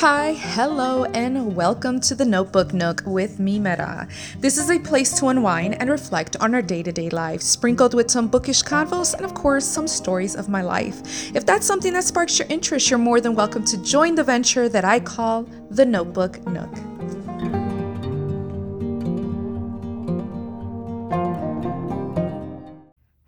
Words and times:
Hi, 0.00 0.34
hello, 0.34 1.06
and 1.06 1.56
welcome 1.56 1.98
to 2.02 2.14
the 2.14 2.24
Notebook 2.24 2.72
Nook 2.72 3.02
with 3.04 3.40
me, 3.40 3.58
Mera. 3.58 4.06
This 4.38 4.56
is 4.56 4.70
a 4.70 4.78
place 4.78 5.18
to 5.18 5.26
unwind 5.26 5.74
and 5.80 5.90
reflect 5.90 6.36
on 6.36 6.54
our 6.54 6.62
day 6.62 6.84
to 6.84 6.92
day 6.92 7.10
lives, 7.10 7.44
sprinkled 7.44 7.94
with 7.94 8.08
some 8.08 8.28
bookish 8.28 8.62
convos 8.62 9.14
and, 9.14 9.24
of 9.24 9.34
course, 9.34 9.66
some 9.66 9.88
stories 9.88 10.36
of 10.36 10.48
my 10.48 10.62
life. 10.62 11.34
If 11.34 11.44
that's 11.44 11.66
something 11.66 11.92
that 11.94 12.04
sparks 12.04 12.38
your 12.38 12.46
interest, 12.46 12.88
you're 12.88 12.98
more 13.00 13.20
than 13.20 13.34
welcome 13.34 13.64
to 13.64 13.82
join 13.82 14.14
the 14.14 14.22
venture 14.22 14.68
that 14.68 14.84
I 14.84 15.00
call 15.00 15.48
the 15.68 15.84
Notebook 15.84 16.46
Nook. 16.46 16.72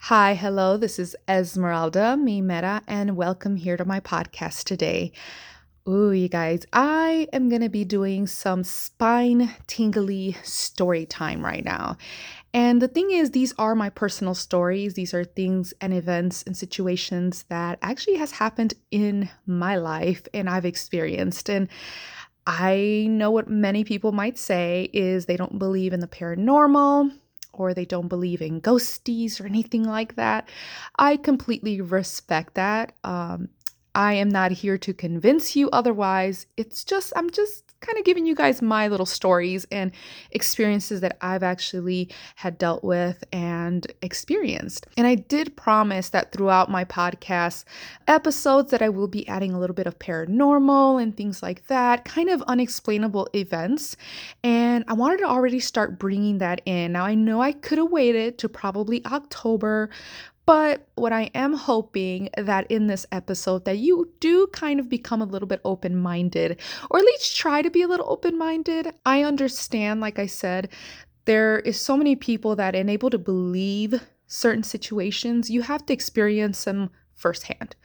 Hi, 0.02 0.34
hello, 0.34 0.76
this 0.76 1.00
is 1.00 1.16
Esmeralda, 1.26 2.16
me 2.16 2.40
Mera, 2.40 2.82
and 2.86 3.16
welcome 3.16 3.56
here 3.56 3.76
to 3.76 3.84
my 3.84 3.98
podcast 3.98 4.62
today. 4.62 5.10
Ooh, 5.88 6.12
you 6.12 6.28
guys, 6.28 6.66
I 6.74 7.26
am 7.32 7.48
going 7.48 7.62
to 7.62 7.70
be 7.70 7.84
doing 7.84 8.26
some 8.26 8.64
spine 8.64 9.50
tingly 9.66 10.36
story 10.42 11.06
time 11.06 11.42
right 11.42 11.64
now. 11.64 11.96
And 12.52 12.82
the 12.82 12.88
thing 12.88 13.10
is, 13.10 13.30
these 13.30 13.54
are 13.58 13.74
my 13.74 13.88
personal 13.88 14.34
stories. 14.34 14.94
These 14.94 15.14
are 15.14 15.24
things 15.24 15.72
and 15.80 15.94
events 15.94 16.42
and 16.42 16.54
situations 16.54 17.44
that 17.48 17.78
actually 17.80 18.16
has 18.16 18.32
happened 18.32 18.74
in 18.90 19.30
my 19.46 19.76
life 19.76 20.28
and 20.34 20.50
I've 20.50 20.66
experienced. 20.66 21.48
And 21.48 21.68
I 22.46 23.06
know 23.08 23.30
what 23.30 23.48
many 23.48 23.82
people 23.82 24.12
might 24.12 24.36
say 24.36 24.90
is 24.92 25.24
they 25.24 25.36
don't 25.36 25.58
believe 25.58 25.94
in 25.94 26.00
the 26.00 26.06
paranormal 26.06 27.10
or 27.52 27.72
they 27.72 27.84
don't 27.84 28.08
believe 28.08 28.42
in 28.42 28.60
ghosties 28.60 29.40
or 29.40 29.46
anything 29.46 29.84
like 29.84 30.16
that. 30.16 30.48
I 30.98 31.16
completely 31.16 31.80
respect 31.80 32.54
that. 32.54 32.92
Um, 33.02 33.48
I 33.94 34.14
am 34.14 34.28
not 34.28 34.52
here 34.52 34.78
to 34.78 34.94
convince 34.94 35.56
you 35.56 35.70
otherwise. 35.70 36.46
It's 36.56 36.84
just, 36.84 37.12
I'm 37.16 37.30
just 37.30 37.64
kind 37.80 37.98
of 37.98 38.04
giving 38.04 38.26
you 38.26 38.34
guys 38.34 38.60
my 38.60 38.88
little 38.88 39.06
stories 39.06 39.66
and 39.72 39.90
experiences 40.32 41.00
that 41.00 41.16
I've 41.20 41.42
actually 41.42 42.10
had 42.36 42.58
dealt 42.58 42.84
with 42.84 43.24
and 43.32 43.86
experienced. 44.02 44.86
And 44.96 45.06
I 45.06 45.14
did 45.14 45.56
promise 45.56 46.10
that 46.10 46.32
throughout 46.32 46.70
my 46.70 46.84
podcast 46.84 47.64
episodes 48.06 48.70
that 48.70 48.82
I 48.82 48.90
will 48.90 49.08
be 49.08 49.26
adding 49.28 49.52
a 49.52 49.58
little 49.58 49.74
bit 49.74 49.86
of 49.86 49.98
paranormal 49.98 51.02
and 51.02 51.16
things 51.16 51.42
like 51.42 51.66
that, 51.68 52.04
kind 52.04 52.28
of 52.28 52.42
unexplainable 52.42 53.28
events. 53.34 53.96
And 54.44 54.84
I 54.86 54.92
wanted 54.92 55.18
to 55.18 55.24
already 55.24 55.60
start 55.60 55.98
bringing 55.98 56.38
that 56.38 56.60
in. 56.66 56.92
Now 56.92 57.04
I 57.04 57.14
know 57.14 57.40
I 57.40 57.52
could 57.52 57.78
have 57.78 57.90
waited 57.90 58.38
to 58.38 58.48
probably 58.48 59.04
October, 59.06 59.88
but 60.50 60.88
what 60.96 61.12
I 61.12 61.30
am 61.32 61.52
hoping 61.52 62.28
that 62.36 62.68
in 62.72 62.88
this 62.88 63.06
episode 63.12 63.64
that 63.66 63.78
you 63.78 64.10
do 64.18 64.48
kind 64.48 64.80
of 64.80 64.88
become 64.88 65.22
a 65.22 65.24
little 65.24 65.46
bit 65.46 65.60
open-minded 65.64 66.58
or 66.90 66.98
at 66.98 67.04
least 67.04 67.36
try 67.36 67.62
to 67.62 67.70
be 67.70 67.82
a 67.82 67.86
little 67.86 68.10
open-minded. 68.10 68.92
I 69.06 69.22
understand 69.22 70.00
like 70.00 70.18
I 70.18 70.26
said 70.26 70.70
there 71.24 71.60
is 71.60 71.78
so 71.78 71.96
many 71.96 72.16
people 72.16 72.56
that 72.56 72.74
are 72.74 72.78
enable 72.78 73.10
to 73.10 73.18
believe 73.18 74.02
certain 74.26 74.64
situations. 74.64 75.50
You 75.50 75.62
have 75.62 75.86
to 75.86 75.92
experience 75.92 76.64
them 76.64 76.90
firsthand. 77.14 77.76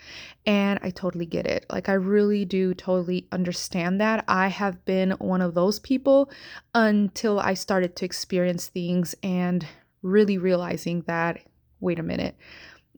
And 0.47 0.79
I 0.81 0.89
totally 0.89 1.27
get 1.27 1.45
it. 1.45 1.67
Like, 1.69 1.87
I 1.87 1.93
really 1.93 2.45
do 2.45 2.73
totally 2.73 3.27
understand 3.31 4.01
that. 4.01 4.23
I 4.27 4.47
have 4.47 4.83
been 4.85 5.11
one 5.19 5.41
of 5.41 5.53
those 5.53 5.77
people 5.77 6.31
until 6.73 7.39
I 7.39 7.53
started 7.53 7.95
to 7.97 8.05
experience 8.05 8.67
things 8.67 9.13
and 9.21 9.67
really 10.01 10.39
realizing 10.39 11.01
that 11.01 11.41
wait 11.79 11.99
a 11.99 12.03
minute, 12.03 12.35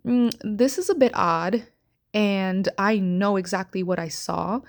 mm, 0.06 0.33
this 0.44 0.78
is 0.78 0.89
a 0.89 0.95
bit 0.95 1.11
odd. 1.14 1.66
And 2.14 2.70
I 2.78 2.97
know 2.97 3.36
exactly 3.36 3.83
what 3.83 4.00
I 4.00 4.08
saw, 4.08 4.61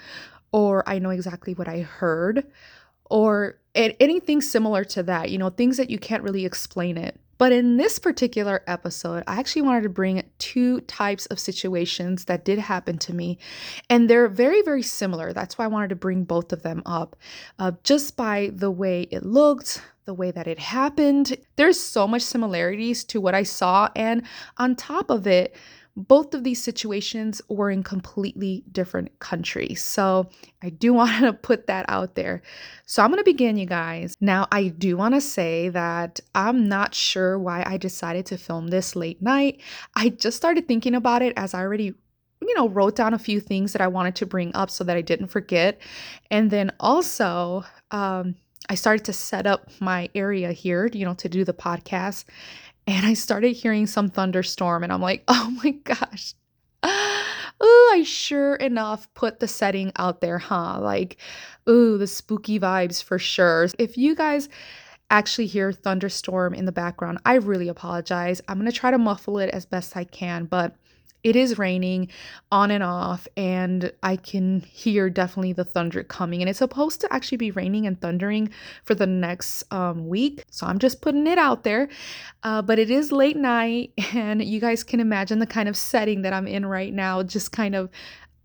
or 0.53 0.87
I 0.89 0.98
know 0.98 1.11
exactly 1.11 1.55
what 1.55 1.69
I 1.69 1.81
heard, 1.81 2.45
or 3.05 3.58
anything 3.74 4.41
similar 4.41 4.85
to 4.85 5.02
that, 5.05 5.30
you 5.30 5.39
know, 5.39 5.51
things 5.51 5.77
that 5.77 5.89
you 5.89 5.98
can't 5.98 6.23
really 6.23 6.45
explain 6.45 6.98
it. 6.98 7.18
But 7.38 7.52
in 7.52 7.76
this 7.76 7.98
particular 7.98 8.62
episode, 8.66 9.24
I 9.26 9.38
actually 9.38 9.62
wanted 9.62 9.84
to 9.84 9.88
bring 9.88 10.28
two 10.38 10.80
types 10.82 11.26
of 11.26 11.38
situations 11.38 12.26
that 12.26 12.44
did 12.44 12.58
happen 12.58 12.98
to 12.98 13.14
me. 13.14 13.38
And 13.88 14.10
they're 14.10 14.28
very, 14.28 14.62
very 14.62 14.82
similar. 14.82 15.32
That's 15.32 15.56
why 15.56 15.64
I 15.64 15.68
wanted 15.68 15.88
to 15.90 15.96
bring 15.96 16.24
both 16.24 16.52
of 16.52 16.62
them 16.62 16.82
up 16.84 17.16
uh, 17.58 17.72
just 17.84 18.16
by 18.16 18.50
the 18.52 18.70
way 18.70 19.02
it 19.10 19.24
looked, 19.24 19.82
the 20.04 20.14
way 20.14 20.30
that 20.30 20.48
it 20.48 20.58
happened. 20.58 21.36
There's 21.56 21.80
so 21.80 22.08
much 22.08 22.22
similarities 22.22 23.04
to 23.04 23.20
what 23.20 23.34
I 23.34 23.44
saw. 23.44 23.88
And 23.94 24.22
on 24.56 24.74
top 24.74 25.10
of 25.10 25.26
it, 25.26 25.55
both 25.98 26.33
of 26.33 26.45
these 26.45 26.63
situations 26.63 27.42
were 27.48 27.70
in 27.70 27.83
completely 27.83 28.63
different 28.70 29.19
countries. 29.19 29.83
So 29.83 30.31
I 30.63 30.70
do 30.70 30.95
want 30.95 31.20
to 31.23 31.33
put 31.33 31.67
that 31.67 31.85
out 31.89 32.14
there. 32.14 32.42
So 32.86 33.03
I'm 33.03 33.11
going 33.11 33.19
to 33.19 33.25
begin, 33.25 33.57
you 33.57 33.67
guys. 33.67 34.17
Now, 34.20 34.47
I 34.53 34.69
do 34.69 34.97
want 34.97 35.14
to 35.14 35.20
say 35.20 35.69
that 35.70 36.20
I'm 36.35 36.69
not 36.69 36.95
sure 36.95 37.39
why 37.39 37.64
I 37.67 37.77
decided 37.77 38.27
to 38.27 38.39
film 38.39 38.69
this 38.69 38.95
late 38.95 39.20
night. 39.20 39.61
I 39.97 40.11
just 40.11 40.36
started 40.36 40.69
thinking 40.69 40.95
about 40.95 41.23
it 41.23 41.33
as 41.36 41.53
I 41.53 41.61
already 41.61 41.95
you 42.41 42.55
know, 42.55 42.69
wrote 42.69 42.95
down 42.95 43.15
a 43.15 43.19
few 43.19 43.41
things 43.41 43.73
that 43.73 43.83
I 43.83 43.89
wanted 43.89 44.15
to 44.17 44.27
bring 44.27 44.55
up 44.55 44.70
so 44.70 44.85
that 44.85 44.97
I 44.97 45.03
didn't 45.03 45.27
forget. 45.27 45.80
And 46.30 46.53
then 46.53 46.70
also, 46.79 47.65
um, 47.91 48.36
I 48.69 48.75
started 48.75 49.05
to 49.07 49.13
set 49.13 49.47
up 49.47 49.70
my 49.80 50.11
area 50.15 50.53
here, 50.53 50.86
you 50.92 51.05
know, 51.05 51.15
to 51.15 51.29
do 51.29 51.45
the 51.45 51.55
podcast. 51.55 52.25
And 52.88 53.04
I 53.04 53.12
started 53.12 53.52
hearing 53.52 53.86
some 53.86 54.08
thunderstorm, 54.08 54.82
and 54.82 54.90
I'm 54.90 55.02
like, 55.02 55.22
oh 55.28 55.54
my 55.62 55.72
gosh. 55.72 56.32
Ooh, 57.62 57.90
I 57.92 58.02
sure 58.02 58.54
enough 58.54 59.12
put 59.12 59.40
the 59.40 59.48
setting 59.48 59.92
out 59.96 60.22
there, 60.22 60.38
huh? 60.38 60.80
Like, 60.80 61.18
ooh, 61.68 61.98
the 61.98 62.06
spooky 62.06 62.58
vibes 62.58 63.02
for 63.02 63.18
sure. 63.18 63.68
If 63.78 63.98
you 63.98 64.14
guys 64.14 64.48
actually 65.10 65.48
hear 65.48 65.70
thunderstorm 65.70 66.54
in 66.54 66.64
the 66.64 66.72
background, 66.72 67.18
I 67.26 67.34
really 67.34 67.68
apologize. 67.68 68.40
I'm 68.48 68.64
to 68.64 68.72
try 68.72 68.90
to 68.90 68.96
muffle 68.96 69.38
it 69.38 69.50
as 69.50 69.66
best 69.66 69.94
I 69.94 70.05
can, 70.05 70.46
but 70.46 70.74
it 71.24 71.36
is 71.36 71.58
raining 71.58 72.08
on 72.52 72.70
and 72.70 72.83
off 72.83 73.27
and 73.36 73.92
i 74.02 74.17
can 74.17 74.61
hear 74.61 75.11
definitely 75.11 75.52
the 75.52 75.64
thunder 75.64 76.02
coming. 76.02 76.40
And 76.40 76.48
it's 76.48 76.58
supposed 76.58 77.01
to 77.01 77.12
actually 77.12 77.39
be 77.39 77.51
raining 77.51 77.86
and 77.86 78.01
thundering 78.01 78.51
for 78.84 78.95
the 78.95 79.06
next 79.06 79.64
um, 79.73 80.08
week. 80.08 80.45
So 80.51 80.67
i'm 80.67 80.79
just 80.79 81.01
putting 81.01 81.27
it 81.27 81.39
out 81.39 81.64
there. 81.64 81.89
Uh, 82.42 82.62
but 82.62 82.79
it 82.79 82.90
is 82.90 83.12
late 83.12 83.36
night 83.36 83.92
and 84.14 84.42
you 84.42 84.61
guys 84.61 84.84
can 84.84 85.01
imagine 85.01 85.39
the 85.39 85.46
kind 85.46 85.68
of 85.68 85.77
setting 85.77 86.23
that 86.23 86.33
i'm 86.33 86.46
in 86.46 86.67
right 86.67 86.92
now 86.92 87.23
just 87.23 87.52
kind 87.52 87.74
of 87.74 87.90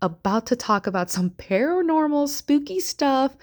about 0.04 0.46
to 0.46 0.56
talk 0.56 0.86
about 0.86 1.10
some 1.10 1.30
paranormal 1.30 2.28
spooky 2.28 2.78
stuff. 2.78 3.36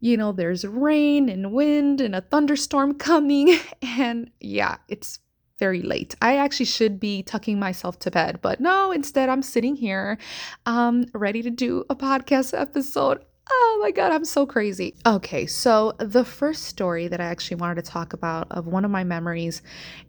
You 0.00 0.16
know, 0.16 0.32
there's 0.32 0.64
rain 0.64 1.28
and 1.28 1.52
wind 1.52 2.00
and 2.00 2.14
a 2.14 2.20
thunderstorm 2.20 2.94
coming. 2.94 3.58
And 3.82 4.30
yeah, 4.40 4.76
it's 4.88 5.18
very 5.60 5.82
late. 5.82 6.16
I 6.20 6.38
actually 6.38 6.66
should 6.66 6.98
be 6.98 7.22
tucking 7.22 7.60
myself 7.60 8.00
to 8.00 8.10
bed, 8.10 8.40
but 8.42 8.58
no, 8.58 8.90
instead 8.90 9.28
I'm 9.28 9.42
sitting 9.42 9.76
here 9.76 10.18
um 10.66 11.06
ready 11.14 11.42
to 11.42 11.50
do 11.50 11.84
a 11.88 11.94
podcast 11.94 12.58
episode. 12.58 13.24
Oh 13.52 13.78
my 13.82 13.90
God, 13.90 14.12
I'm 14.12 14.24
so 14.24 14.46
crazy. 14.46 14.94
Okay, 15.04 15.44
so 15.44 15.94
the 15.98 16.24
first 16.24 16.64
story 16.66 17.08
that 17.08 17.20
I 17.20 17.24
actually 17.24 17.56
wanted 17.56 17.84
to 17.84 17.90
talk 17.90 18.12
about 18.12 18.46
of 18.52 18.68
one 18.68 18.84
of 18.84 18.92
my 18.92 19.02
memories, 19.02 19.60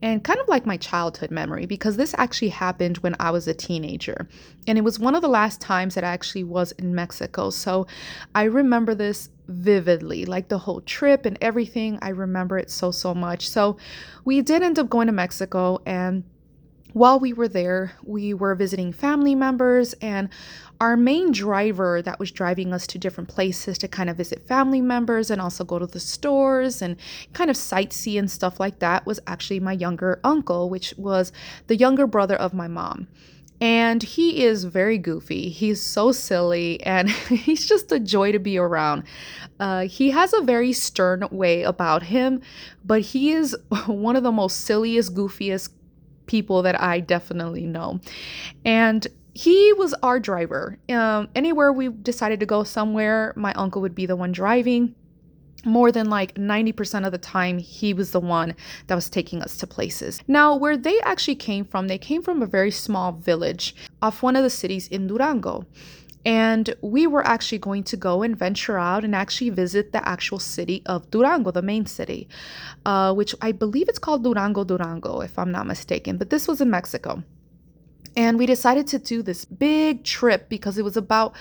and 0.02 0.24
kind 0.24 0.40
of 0.40 0.48
like 0.48 0.68
my 0.68 0.78
childhood 0.78 1.32
memory, 1.32 1.66
because 1.66 1.98
this 1.98 2.14
actually 2.20 2.50
happened 2.50 2.98
when 3.00 3.16
I 3.20 3.32
was 3.32 3.48
a 3.48 3.54
teenager. 3.54 4.28
And 4.68 4.78
it 4.78 4.84
was 4.84 5.00
one 5.00 5.16
of 5.16 5.24
the 5.24 5.28
last 5.28 5.60
times 5.60 5.96
that 5.96 6.04
I 6.04 6.10
actually 6.10 6.44
was 6.44 6.72
in 6.74 6.94
Mexico. 6.94 7.50
So 7.50 7.88
I 8.36 8.44
remember 8.44 8.94
this 8.94 9.30
vividly, 9.52 10.26
like 10.26 10.48
the 10.48 10.60
whole 10.60 10.82
trip 10.82 11.26
and 11.26 11.38
everything. 11.42 12.00
I 12.02 12.10
remember 12.10 12.58
it 12.58 12.72
so, 12.72 12.92
so 12.92 13.14
much. 13.14 13.50
So 13.50 13.78
we 14.26 14.42
did 14.42 14.64
end 14.64 14.80
up 14.80 14.90
going 14.90 15.08
to 15.08 15.14
Mexico 15.14 15.80
and 15.86 16.24
while 16.94 17.20
we 17.20 17.32
were 17.32 17.48
there, 17.48 17.94
we 18.04 18.34
were 18.34 18.54
visiting 18.56 18.92
family 18.92 19.34
members, 19.34 19.94
and 20.02 20.30
our 20.80 20.98
main 20.98 21.32
driver 21.32 22.02
that 22.02 22.20
was 22.20 22.32
driving 22.32 22.74
us 22.74 22.88
to 22.88 22.98
different 22.98 23.30
places 23.30 23.78
to 23.78 23.88
kind 23.88 24.09
of 24.09 24.18
visit 24.18 24.46
family 24.48 24.82
members 24.82 25.30
and 25.30 25.40
also 25.40 25.64
go 25.64 25.80
to 25.80 25.86
the 25.86 26.00
stores 26.00 26.82
and 26.82 26.97
kind 27.34 27.50
of 27.50 27.56
sightsee 27.56 28.18
and 28.18 28.30
stuff 28.30 28.59
like 28.59 28.80
that 28.80 29.06
was 29.06 29.20
actually 29.28 29.59
my 29.59 29.74
younger 29.74 30.20
uncle, 30.24 30.70
which 30.70 30.94
was 30.97 31.32
the 31.68 31.76
younger 31.76 32.08
brother 32.08 32.36
of 32.36 32.54
my 32.54 32.68
mom. 32.68 33.08
And 33.61 34.02
he 34.02 34.43
is 34.43 34.63
very 34.63 34.97
goofy. 34.97 35.49
He's 35.49 35.81
so 35.81 36.11
silly 36.11 36.81
and 36.84 37.09
he's 37.29 37.67
just 37.67 37.91
a 37.91 37.99
joy 37.99 38.31
to 38.31 38.40
be 38.40 38.58
around. 38.58 39.03
Uh, 39.59 39.81
he 39.81 40.09
has 40.09 40.34
a 40.34 40.41
very 40.41 40.73
stern 40.73 41.28
way 41.31 41.61
about 41.61 42.03
him, 42.03 42.41
but 42.84 43.02
he 43.02 43.31
is 43.31 43.55
one 43.85 44.16
of 44.16 44.23
the 44.23 44.31
most 44.31 44.61
silliest, 44.61 45.13
goofiest 45.13 45.69
people 46.25 46.63
that 46.63 46.81
I 46.81 46.99
definitely 46.99 47.67
know. 47.67 47.99
And 48.66 49.08
he 49.34 49.73
was 49.73 49.93
our 50.02 50.19
driver. 50.19 50.78
Um, 50.90 51.29
anywhere 51.35 51.72
we 51.72 51.90
decided 51.90 52.40
to 52.41 52.46
go 52.46 52.63
somewhere, 52.63 53.34
my 53.35 53.53
uncle 53.53 53.81
would 53.81 53.96
be 53.96 54.05
the 54.05 54.16
one 54.16 54.31
driving. 54.31 54.96
More 55.63 55.91
than 55.91 56.09
like 56.09 56.35
90% 56.35 57.05
of 57.05 57.11
the 57.11 57.17
time, 57.17 57.59
he 57.59 57.93
was 57.93 58.11
the 58.11 58.19
one 58.19 58.55
that 58.87 58.96
was 58.96 59.09
taking 59.09 59.41
us 59.41 59.58
to 59.58 59.67
places. 59.67 60.22
Now, 60.28 60.55
where 60.55 60.78
they 60.78 60.99
actually 61.02 61.35
came 61.35 61.66
from, 61.66 61.87
they 61.87 61.97
came 61.97 62.23
from 62.23 62.41
a 62.41 62.47
very 62.47 62.72
small 62.72 63.11
village 63.11 63.75
off 64.02 64.23
one 64.23 64.35
of 64.35 64.43
the 64.43 64.49
cities 64.49 64.87
in 64.87 65.08
Durango. 65.08 65.66
And 66.23 66.75
we 66.81 67.08
were 67.08 67.25
actually 67.25 67.58
going 67.58 67.84
to 67.85 67.97
go 67.97 68.22
and 68.22 68.37
venture 68.37 68.78
out 68.78 69.03
and 69.03 69.16
actually 69.16 69.49
visit 69.49 69.91
the 69.91 70.08
actual 70.08 70.40
city 70.40 70.84
of 70.85 71.09
Durango, 71.09 71.52
the 71.52 71.63
main 71.63 71.85
city, 71.85 72.28
uh, 72.85 73.13
which 73.13 73.34
I 73.41 73.52
believe 73.52 73.90
it's 73.90 73.99
called 73.99 74.23
Durango, 74.23 74.63
Durango, 74.63 75.22
if 75.22 75.37
I'm 75.40 75.52
not 75.52 75.66
mistaken. 75.66 76.17
But 76.17 76.29
this 76.29 76.47
was 76.47 76.61
in 76.61 76.69
Mexico. 76.69 77.23
And 78.16 78.37
we 78.37 78.46
decided 78.46 78.87
to 78.87 78.99
do 78.99 79.22
this 79.22 79.46
big 79.46 80.03
trip 80.03 80.49
because 80.49 80.78
it 80.78 80.84
was 80.84 80.97
about 80.97 81.34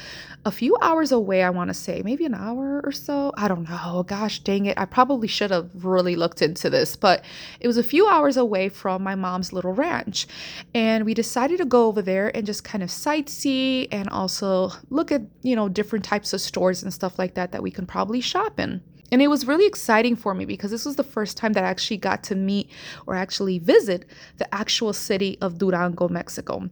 a 0.45 0.53
few 0.53 0.77
hours 0.81 1.11
away, 1.11 1.43
I 1.43 1.51
want 1.51 1.69
to 1.69 1.75
say, 1.75 2.03
maybe 2.05 2.25
an 2.25 2.35
hour 2.35 2.81
or 2.85 2.93
so. 2.93 3.33
I 3.37 3.49
don't 3.49 3.69
know. 3.69 4.05
Gosh 4.07 4.41
dang 4.41 4.67
it. 4.67 4.79
I 4.79 4.85
probably 4.85 5.27
should 5.27 5.51
have 5.51 5.85
really 5.85 6.15
looked 6.15 6.43
into 6.43 6.71
this, 6.71 6.95
but 6.95 7.25
it 7.59 7.67
was 7.67 7.77
a 7.77 7.83
few 7.83 8.07
hours 8.09 8.37
away 8.37 8.69
from 8.69 9.03
my 9.03 9.17
mom's 9.17 9.53
little 9.53 9.73
ranch. 9.73 10.27
And 10.73 11.05
we 11.05 11.15
decided 11.15 11.59
to 11.59 11.65
go 11.65 11.87
over 11.87 12.03
there 12.03 12.35
and 12.37 12.47
just 12.47 12.63
kind 12.63 12.83
of 12.85 12.91
sightsee 12.91 13.89
and 13.91 14.09
also 14.09 14.71
look 14.91 15.11
at, 15.11 15.23
you 15.43 15.57
know, 15.57 15.69
different 15.69 16.05
types 16.05 16.33
of 16.33 16.41
stores 16.41 16.83
and 16.83 16.95
stuff 16.95 17.19
like 17.19 17.35
that 17.35 17.53
that 17.53 17.63
we 17.63 17.71
can 17.71 17.87
probably 17.87 18.21
shop 18.21 18.61
in. 18.61 18.81
And 19.13 19.21
it 19.21 19.29
was 19.29 19.47
really 19.47 19.67
exciting 19.67 20.17
for 20.17 20.35
me 20.35 20.45
because 20.45 20.71
this 20.71 20.85
was 20.85 20.97
the 20.97 21.05
first 21.05 21.37
time 21.37 21.53
that 21.55 21.65
I 21.65 21.69
actually 21.69 21.99
got 21.99 22.23
to 22.25 22.35
meet 22.35 22.71
or 23.07 23.15
actually 23.15 23.59
visit 23.59 24.07
the 24.39 24.53
actual 24.55 24.93
city 24.93 25.39
of 25.41 25.59
Durango, 25.59 26.09
Mexico. 26.09 26.71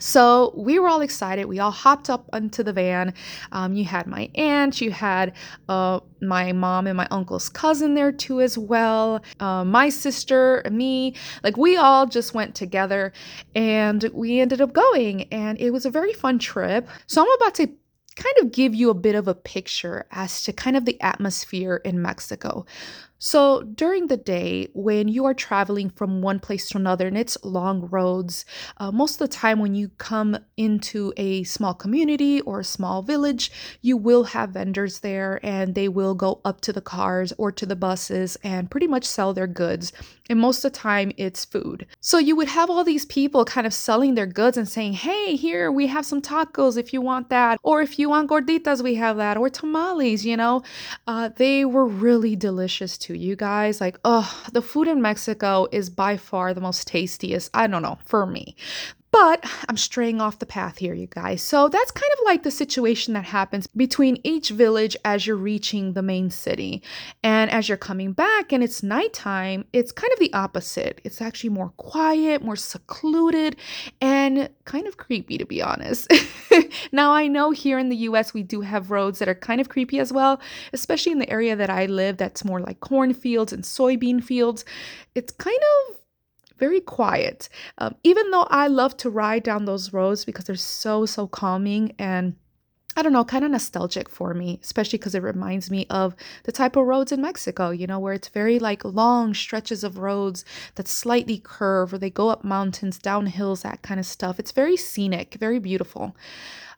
So 0.00 0.52
we 0.56 0.78
were 0.78 0.88
all 0.88 1.00
excited. 1.00 1.46
We 1.46 1.60
all 1.60 1.70
hopped 1.70 2.10
up 2.10 2.28
onto 2.32 2.62
the 2.62 2.72
van. 2.72 3.14
Um, 3.52 3.74
you 3.74 3.84
had 3.84 4.06
my 4.06 4.28
aunt, 4.34 4.80
you 4.80 4.90
had 4.90 5.34
uh, 5.68 6.00
my 6.20 6.52
mom 6.52 6.86
and 6.86 6.96
my 6.96 7.06
uncle's 7.10 7.48
cousin 7.48 7.94
there 7.94 8.12
too, 8.12 8.40
as 8.40 8.58
well. 8.58 9.24
Uh, 9.40 9.64
my 9.64 9.88
sister, 9.88 10.62
me, 10.70 11.14
like 11.42 11.56
we 11.56 11.76
all 11.76 12.06
just 12.06 12.34
went 12.34 12.54
together 12.54 13.12
and 13.54 14.10
we 14.12 14.40
ended 14.40 14.60
up 14.60 14.72
going. 14.72 15.22
And 15.32 15.60
it 15.60 15.70
was 15.70 15.86
a 15.86 15.90
very 15.90 16.12
fun 16.12 16.38
trip. 16.38 16.88
So 17.06 17.22
I'm 17.22 17.32
about 17.36 17.54
to 17.56 17.70
kind 18.16 18.34
of 18.40 18.52
give 18.52 18.74
you 18.74 18.90
a 18.90 18.94
bit 18.94 19.14
of 19.14 19.28
a 19.28 19.34
picture 19.34 20.06
as 20.10 20.42
to 20.42 20.52
kind 20.52 20.76
of 20.76 20.84
the 20.84 21.00
atmosphere 21.00 21.80
in 21.84 22.00
Mexico. 22.00 22.64
So, 23.18 23.62
during 23.62 24.08
the 24.08 24.16
day, 24.16 24.68
when 24.74 25.08
you 25.08 25.24
are 25.24 25.34
traveling 25.34 25.88
from 25.88 26.20
one 26.20 26.40
place 26.40 26.68
to 26.70 26.78
another 26.78 27.06
and 27.06 27.16
it's 27.16 27.38
long 27.42 27.88
roads, 27.88 28.44
uh, 28.78 28.90
most 28.90 29.14
of 29.14 29.18
the 29.20 29.34
time 29.34 29.60
when 29.60 29.74
you 29.74 29.88
come 29.98 30.36
into 30.56 31.12
a 31.16 31.44
small 31.44 31.74
community 31.74 32.40
or 32.42 32.60
a 32.60 32.64
small 32.64 33.02
village, 33.02 33.50
you 33.80 33.96
will 33.96 34.24
have 34.24 34.50
vendors 34.50 34.98
there 34.98 35.40
and 35.42 35.74
they 35.74 35.88
will 35.88 36.14
go 36.14 36.40
up 36.44 36.60
to 36.62 36.72
the 36.72 36.80
cars 36.80 37.32
or 37.38 37.52
to 37.52 37.64
the 37.64 37.76
buses 37.76 38.36
and 38.42 38.70
pretty 38.70 38.86
much 38.86 39.04
sell 39.04 39.32
their 39.32 39.46
goods. 39.46 39.92
And 40.28 40.40
most 40.40 40.64
of 40.64 40.72
the 40.72 40.78
time, 40.78 41.12
it's 41.16 41.44
food. 41.44 41.86
So, 42.00 42.18
you 42.18 42.34
would 42.36 42.48
have 42.48 42.68
all 42.68 42.84
these 42.84 43.06
people 43.06 43.44
kind 43.44 43.66
of 43.66 43.72
selling 43.72 44.16
their 44.16 44.26
goods 44.26 44.56
and 44.56 44.68
saying, 44.68 44.94
Hey, 44.94 45.36
here, 45.36 45.70
we 45.70 45.86
have 45.86 46.04
some 46.04 46.20
tacos 46.20 46.76
if 46.76 46.92
you 46.92 47.00
want 47.00 47.30
that. 47.30 47.58
Or 47.62 47.80
if 47.80 47.98
you 47.98 48.10
want 48.10 48.28
gorditas, 48.28 48.82
we 48.82 48.96
have 48.96 49.16
that. 49.18 49.36
Or 49.36 49.48
tamales, 49.48 50.26
you 50.26 50.36
know. 50.36 50.62
Uh, 51.06 51.30
they 51.36 51.64
were 51.64 51.86
really 51.86 52.34
delicious 52.36 52.98
too 53.04 53.14
you 53.14 53.36
guys. 53.36 53.80
Like, 53.80 53.98
oh, 54.04 54.42
the 54.52 54.62
food 54.62 54.88
in 54.88 55.02
Mexico 55.02 55.68
is 55.70 55.90
by 55.90 56.16
far 56.16 56.54
the 56.54 56.60
most 56.60 56.88
tastiest. 56.88 57.50
I 57.52 57.66
don't 57.66 57.82
know, 57.82 57.98
for 58.06 58.24
me. 58.24 58.56
But 59.14 59.44
I'm 59.68 59.76
straying 59.76 60.20
off 60.20 60.40
the 60.40 60.44
path 60.44 60.78
here, 60.78 60.92
you 60.92 61.06
guys. 61.06 61.40
So 61.40 61.68
that's 61.68 61.92
kind 61.92 62.10
of 62.14 62.24
like 62.24 62.42
the 62.42 62.50
situation 62.50 63.14
that 63.14 63.22
happens 63.22 63.68
between 63.68 64.18
each 64.24 64.50
village 64.50 64.96
as 65.04 65.24
you're 65.24 65.36
reaching 65.36 65.92
the 65.92 66.02
main 66.02 66.30
city. 66.30 66.82
And 67.22 67.48
as 67.52 67.68
you're 67.68 67.78
coming 67.78 68.12
back 68.12 68.52
and 68.52 68.60
it's 68.60 68.82
nighttime, 68.82 69.66
it's 69.72 69.92
kind 69.92 70.12
of 70.12 70.18
the 70.18 70.32
opposite. 70.32 71.00
It's 71.04 71.22
actually 71.22 71.50
more 71.50 71.68
quiet, 71.76 72.42
more 72.42 72.56
secluded, 72.56 73.54
and 74.00 74.48
kind 74.64 74.88
of 74.88 74.96
creepy, 74.96 75.38
to 75.38 75.46
be 75.46 75.62
honest. 75.62 76.12
now, 76.92 77.12
I 77.12 77.28
know 77.28 77.52
here 77.52 77.78
in 77.78 77.90
the 77.90 78.08
US, 78.08 78.34
we 78.34 78.42
do 78.42 78.62
have 78.62 78.90
roads 78.90 79.20
that 79.20 79.28
are 79.28 79.36
kind 79.36 79.60
of 79.60 79.68
creepy 79.68 80.00
as 80.00 80.12
well, 80.12 80.40
especially 80.72 81.12
in 81.12 81.20
the 81.20 81.30
area 81.30 81.54
that 81.54 81.70
I 81.70 81.86
live 81.86 82.16
that's 82.16 82.44
more 82.44 82.58
like 82.58 82.80
cornfields 82.80 83.52
and 83.52 83.62
soybean 83.62 84.24
fields. 84.24 84.64
It's 85.14 85.30
kind 85.30 85.60
of 85.88 85.98
very 86.58 86.80
quiet. 86.80 87.48
Um, 87.78 87.94
even 88.02 88.30
though 88.30 88.46
I 88.50 88.66
love 88.68 88.96
to 88.98 89.10
ride 89.10 89.42
down 89.42 89.64
those 89.64 89.92
roads 89.92 90.24
because 90.24 90.44
they're 90.44 90.56
so, 90.56 91.06
so 91.06 91.26
calming 91.26 91.94
and 91.98 92.36
I 92.96 93.02
don't 93.02 93.12
know, 93.12 93.24
kind 93.24 93.44
of 93.44 93.50
nostalgic 93.50 94.08
for 94.08 94.34
me, 94.34 94.60
especially 94.62 94.98
because 94.98 95.16
it 95.16 95.22
reminds 95.22 95.68
me 95.68 95.84
of 95.90 96.14
the 96.44 96.52
type 96.52 96.76
of 96.76 96.86
roads 96.86 97.10
in 97.10 97.20
Mexico, 97.20 97.70
you 97.70 97.88
know, 97.88 97.98
where 97.98 98.12
it's 98.14 98.28
very 98.28 98.60
like 98.60 98.84
long 98.84 99.34
stretches 99.34 99.82
of 99.82 99.98
roads 99.98 100.44
that 100.76 100.86
slightly 100.86 101.38
curve 101.38 101.92
or 101.92 101.98
they 101.98 102.10
go 102.10 102.28
up 102.28 102.44
mountains, 102.44 102.98
down 102.98 103.26
hills, 103.26 103.62
that 103.62 103.82
kind 103.82 103.98
of 103.98 104.06
stuff. 104.06 104.38
It's 104.38 104.52
very 104.52 104.76
scenic, 104.76 105.34
very 105.40 105.58
beautiful. 105.58 106.16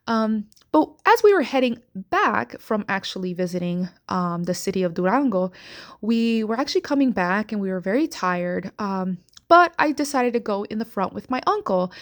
Um, 0.06 0.46
but 0.72 0.88
as 1.04 1.22
we 1.22 1.34
were 1.34 1.42
heading 1.42 1.82
back 1.94 2.60
from 2.60 2.84
actually 2.88 3.34
visiting 3.34 3.88
um, 4.08 4.44
the 4.44 4.54
city 4.54 4.82
of 4.84 4.94
Durango, 4.94 5.52
we 6.00 6.44
were 6.44 6.58
actually 6.58 6.82
coming 6.82 7.12
back 7.12 7.52
and 7.52 7.60
we 7.60 7.70
were 7.70 7.80
very 7.80 8.06
tired. 8.06 8.70
Um, 8.78 9.18
but 9.48 9.74
I 9.78 9.92
decided 9.92 10.32
to 10.34 10.40
go 10.40 10.64
in 10.64 10.78
the 10.78 10.84
front 10.84 11.12
with 11.12 11.30
my 11.30 11.40
uncle. 11.46 11.92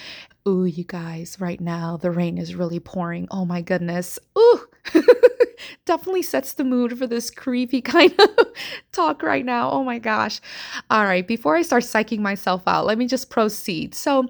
Ooh, 0.46 0.64
you 0.64 0.84
guys, 0.84 1.36
right 1.40 1.60
now 1.60 1.96
the 1.96 2.10
rain 2.10 2.38
is 2.38 2.54
really 2.54 2.80
pouring. 2.80 3.26
Oh 3.30 3.44
my 3.44 3.60
goodness. 3.60 4.18
Ooh. 4.38 4.60
Definitely 5.86 6.22
sets 6.22 6.54
the 6.54 6.64
mood 6.64 6.98
for 6.98 7.06
this 7.06 7.30
creepy 7.30 7.80
kind 7.82 8.12
of 8.18 8.28
talk 8.92 9.22
right 9.22 9.44
now. 9.44 9.70
Oh 9.70 9.84
my 9.84 9.98
gosh. 9.98 10.40
All 10.90 11.04
right, 11.04 11.26
before 11.26 11.56
I 11.56 11.62
start 11.62 11.84
psyching 11.84 12.20
myself 12.20 12.62
out, 12.66 12.86
let 12.86 12.98
me 12.98 13.06
just 13.06 13.30
proceed. 13.30 13.94
So, 13.94 14.28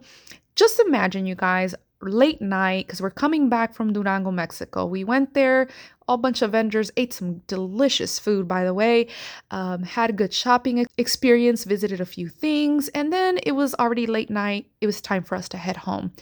just 0.56 0.78
imagine, 0.78 1.26
you 1.26 1.34
guys, 1.34 1.74
late 2.00 2.40
night 2.40 2.86
because 2.86 3.00
we're 3.00 3.10
coming 3.10 3.48
back 3.48 3.74
from 3.74 3.92
Durango, 3.92 4.30
Mexico. 4.30 4.86
We 4.86 5.04
went 5.04 5.34
there, 5.34 5.68
a 6.08 6.16
bunch 6.16 6.42
of 6.42 6.52
vendors, 6.52 6.90
ate 6.96 7.12
some 7.12 7.38
delicious 7.46 8.18
food, 8.18 8.46
by 8.46 8.64
the 8.64 8.74
way, 8.74 9.08
um, 9.50 9.82
had 9.82 10.10
a 10.10 10.12
good 10.12 10.32
shopping 10.32 10.86
experience, 10.98 11.64
visited 11.64 12.00
a 12.00 12.06
few 12.06 12.28
things, 12.28 12.88
and 12.88 13.12
then 13.12 13.38
it 13.42 13.52
was 13.52 13.74
already 13.76 14.06
late 14.06 14.30
night. 14.30 14.66
It 14.80 14.86
was 14.86 15.00
time 15.00 15.24
for 15.24 15.34
us 15.34 15.48
to 15.50 15.56
head 15.56 15.78
home. 15.78 16.12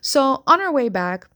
So, 0.00 0.42
on 0.46 0.60
our 0.60 0.72
way 0.72 0.88
back, 0.88 1.28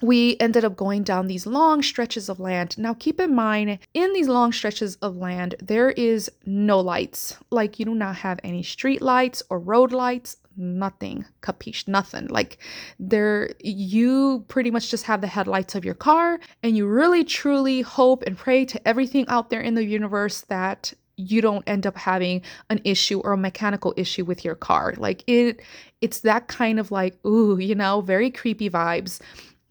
we 0.00 0.36
ended 0.38 0.64
up 0.64 0.76
going 0.76 1.02
down 1.02 1.26
these 1.26 1.46
long 1.46 1.82
stretches 1.82 2.28
of 2.28 2.38
land. 2.38 2.78
Now, 2.78 2.94
keep 2.94 3.18
in 3.18 3.34
mind, 3.34 3.78
in 3.94 4.12
these 4.12 4.28
long 4.28 4.52
stretches 4.52 4.96
of 4.96 5.16
land, 5.16 5.56
there 5.60 5.90
is 5.90 6.30
no 6.46 6.78
lights. 6.78 7.36
Like, 7.50 7.78
you 7.78 7.84
do 7.84 7.94
not 7.94 8.16
have 8.16 8.38
any 8.44 8.62
street 8.62 9.02
lights 9.02 9.42
or 9.50 9.58
road 9.58 9.92
lights, 9.92 10.36
nothing 10.58 11.24
capiche? 11.42 11.88
Nothing. 11.88 12.26
Like 12.28 12.58
there 12.98 13.50
you 13.60 14.44
pretty 14.48 14.70
much 14.70 14.90
just 14.90 15.04
have 15.04 15.20
the 15.20 15.26
headlights 15.26 15.74
of 15.74 15.84
your 15.84 15.94
car 15.94 16.40
and 16.62 16.76
you 16.76 16.86
really 16.86 17.24
truly 17.24 17.80
hope 17.82 18.22
and 18.24 18.36
pray 18.36 18.64
to 18.66 18.88
everything 18.88 19.26
out 19.28 19.50
there 19.50 19.60
in 19.60 19.74
the 19.74 19.84
universe 19.84 20.42
that 20.42 20.92
you 21.16 21.40
don't 21.40 21.64
end 21.66 21.86
up 21.86 21.96
having 21.96 22.42
an 22.70 22.80
issue 22.84 23.18
or 23.20 23.32
a 23.32 23.36
mechanical 23.36 23.92
issue 23.96 24.24
with 24.24 24.44
your 24.44 24.54
car. 24.54 24.94
Like 24.96 25.24
it 25.26 25.60
it's 26.00 26.20
that 26.20 26.48
kind 26.48 26.78
of 26.78 26.90
like 26.90 27.18
ooh 27.26 27.58
you 27.58 27.74
know 27.74 28.00
very 28.00 28.30
creepy 28.30 28.70
vibes 28.70 29.20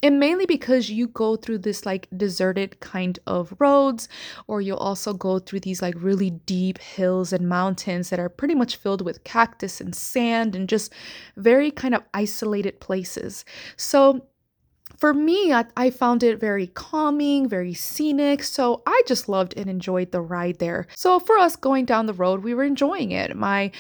and 0.04 0.20
mainly 0.20 0.46
because 0.46 0.90
you 0.90 1.08
go 1.08 1.36
through 1.36 1.58
this 1.60 1.86
like 1.86 2.08
deserted 2.16 2.80
kind 2.80 3.18
of 3.26 3.54
roads 3.60 4.08
or 4.48 4.62
you'll 4.62 4.78
also 4.78 5.14
go 5.14 5.40
through 5.40 5.62
these 5.62 5.82
like 5.82 5.96
really 5.98 6.30
deep 6.30 6.78
hills 6.78 7.34
and 7.34 7.50
mountains 7.50 8.10
that 8.10 8.20
are 8.20 8.30
pretty 8.30 8.54
much 8.54 8.76
filled 8.76 9.02
with 9.02 9.24
cactus 9.24 9.82
and 9.82 9.96
sand 9.96 10.56
and 10.56 10.70
just 10.70 10.94
very 11.36 11.72
kind 11.72 11.96
of 11.96 12.04
isolated 12.14 12.80
places. 12.80 13.44
So 13.76 14.28
for 14.98 15.14
me, 15.14 15.54
I, 15.54 15.66
I, 15.78 15.92
found 15.92 16.24
it 16.24 16.40
very 16.40 16.68
calming, 16.68 17.48
very 17.48 17.74
scenic. 17.76 18.44
So 18.44 18.82
I 18.88 19.04
just 19.06 19.30
loved 19.30 19.56
and 19.56 19.70
enjoyed 19.70 20.12
the 20.12 20.22
ride 20.22 20.58
there. 20.58 20.88
So 20.96 21.20
for 21.20 21.38
us 21.38 21.56
going 21.56 21.86
down 21.86 22.08
the 22.08 22.14
road, 22.14 22.44
we 22.44 22.56
were 22.56 22.64
enjoying 22.64 23.12
it. 23.12 23.36
My 23.36 23.72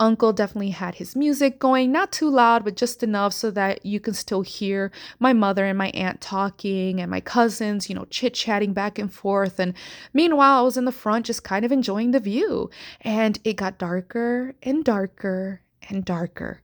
uncle 0.00 0.32
definitely 0.32 0.70
had 0.70 0.96
his 0.96 1.14
music 1.14 1.60
going, 1.60 1.92
not 1.92 2.10
too 2.10 2.28
loud, 2.28 2.64
but 2.64 2.76
just 2.76 3.04
enough 3.04 3.32
so 3.32 3.52
that 3.52 3.86
you 3.86 4.00
can 4.00 4.14
still 4.14 4.42
hear 4.42 4.90
my 5.20 5.32
mother 5.32 5.64
and 5.64 5.78
my 5.78 5.90
aunt 5.90 6.20
talking 6.20 7.00
and 7.00 7.08
my 7.08 7.20
cousins, 7.20 7.88
you 7.88 7.94
know, 7.94 8.06
chit 8.10 8.34
chatting 8.34 8.72
back 8.72 8.98
and 8.98 9.12
forth. 9.12 9.60
And 9.60 9.74
meanwhile, 10.12 10.58
I 10.58 10.62
was 10.62 10.76
in 10.76 10.86
the 10.86 10.92
front 10.92 11.26
just 11.26 11.44
kind 11.44 11.64
of 11.64 11.70
enjoying 11.70 12.10
the 12.10 12.20
view. 12.20 12.68
And 13.00 13.38
it 13.44 13.54
got 13.54 13.78
darker 13.78 14.54
and 14.62 14.84
darker 14.84 15.60
and 15.88 16.04
darker. 16.04 16.60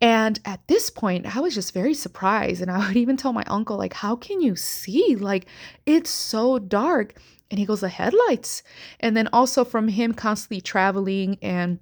And 0.00 0.38
at 0.44 0.66
this 0.68 0.90
point, 0.90 1.36
I 1.36 1.40
was 1.40 1.54
just 1.54 1.74
very 1.74 1.94
surprised. 1.94 2.62
And 2.62 2.70
I 2.70 2.86
would 2.86 2.96
even 2.96 3.16
tell 3.16 3.32
my 3.32 3.44
uncle, 3.46 3.76
like, 3.76 3.94
how 3.94 4.16
can 4.16 4.40
you 4.40 4.54
see? 4.56 5.16
Like, 5.16 5.46
it's 5.86 6.10
so 6.10 6.58
dark. 6.58 7.14
And 7.50 7.58
he 7.58 7.66
goes, 7.66 7.80
the 7.80 7.88
headlights. 7.88 8.62
And 9.00 9.16
then 9.16 9.28
also 9.32 9.64
from 9.64 9.88
him 9.88 10.12
constantly 10.14 10.60
traveling 10.60 11.38
and 11.42 11.80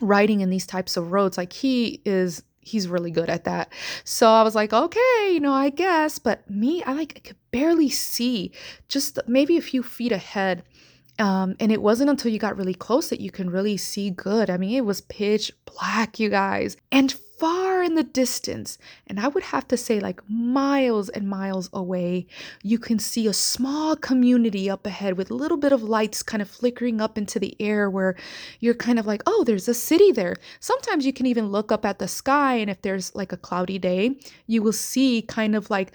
riding 0.00 0.40
in 0.40 0.50
these 0.50 0.66
types 0.66 0.96
of 0.96 1.12
roads, 1.12 1.36
like, 1.36 1.52
he 1.52 2.00
is 2.04 2.42
he's 2.62 2.88
really 2.88 3.10
good 3.10 3.30
at 3.30 3.44
that. 3.44 3.72
So 4.04 4.28
I 4.28 4.42
was 4.42 4.54
like, 4.54 4.72
okay, 4.72 5.30
you 5.32 5.40
know, 5.40 5.52
I 5.52 5.70
guess. 5.70 6.18
But 6.18 6.48
me, 6.48 6.82
I 6.84 6.92
like 6.92 7.14
I 7.16 7.20
could 7.20 7.36
barely 7.50 7.88
see 7.88 8.52
just 8.88 9.18
maybe 9.26 9.56
a 9.56 9.62
few 9.62 9.82
feet 9.82 10.12
ahead. 10.12 10.62
Um, 11.18 11.56
and 11.60 11.70
it 11.70 11.82
wasn't 11.82 12.10
until 12.10 12.30
you 12.32 12.38
got 12.38 12.56
really 12.56 12.74
close 12.74 13.10
that 13.10 13.20
you 13.20 13.30
can 13.30 13.50
really 13.50 13.76
see 13.76 14.10
good. 14.10 14.48
I 14.48 14.56
mean, 14.56 14.76
it 14.76 14.84
was 14.84 15.02
pitch 15.02 15.52
black, 15.66 16.18
you 16.18 16.30
guys. 16.30 16.76
And 16.90 17.14
far 17.40 17.82
in 17.82 17.94
the 17.94 18.04
distance, 18.04 18.76
and 19.06 19.18
I 19.18 19.28
would 19.28 19.44
have 19.44 19.66
to 19.68 19.76
say 19.78 19.98
like 19.98 20.20
miles 20.28 21.08
and 21.08 21.26
miles 21.26 21.70
away, 21.72 22.26
you 22.62 22.78
can 22.78 22.98
see 22.98 23.26
a 23.26 23.32
small 23.32 23.96
community 23.96 24.68
up 24.68 24.86
ahead 24.86 25.16
with 25.16 25.30
a 25.30 25.34
little 25.34 25.56
bit 25.56 25.72
of 25.72 25.82
lights 25.82 26.22
kind 26.22 26.42
of 26.42 26.50
flickering 26.50 27.00
up 27.00 27.16
into 27.16 27.38
the 27.38 27.56
air 27.58 27.88
where 27.88 28.14
you're 28.60 28.74
kind 28.74 28.98
of 28.98 29.06
like, 29.06 29.22
oh, 29.26 29.42
there's 29.44 29.68
a 29.68 29.74
city 29.74 30.12
there. 30.12 30.36
Sometimes 30.60 31.06
you 31.06 31.14
can 31.14 31.24
even 31.24 31.48
look 31.48 31.72
up 31.72 31.86
at 31.86 31.98
the 31.98 32.08
sky, 32.08 32.56
and 32.56 32.68
if 32.68 32.82
there's 32.82 33.14
like 33.14 33.32
a 33.32 33.38
cloudy 33.38 33.78
day, 33.78 34.16
you 34.46 34.62
will 34.62 34.74
see 34.74 35.22
kind 35.22 35.56
of 35.56 35.70
like 35.70 35.92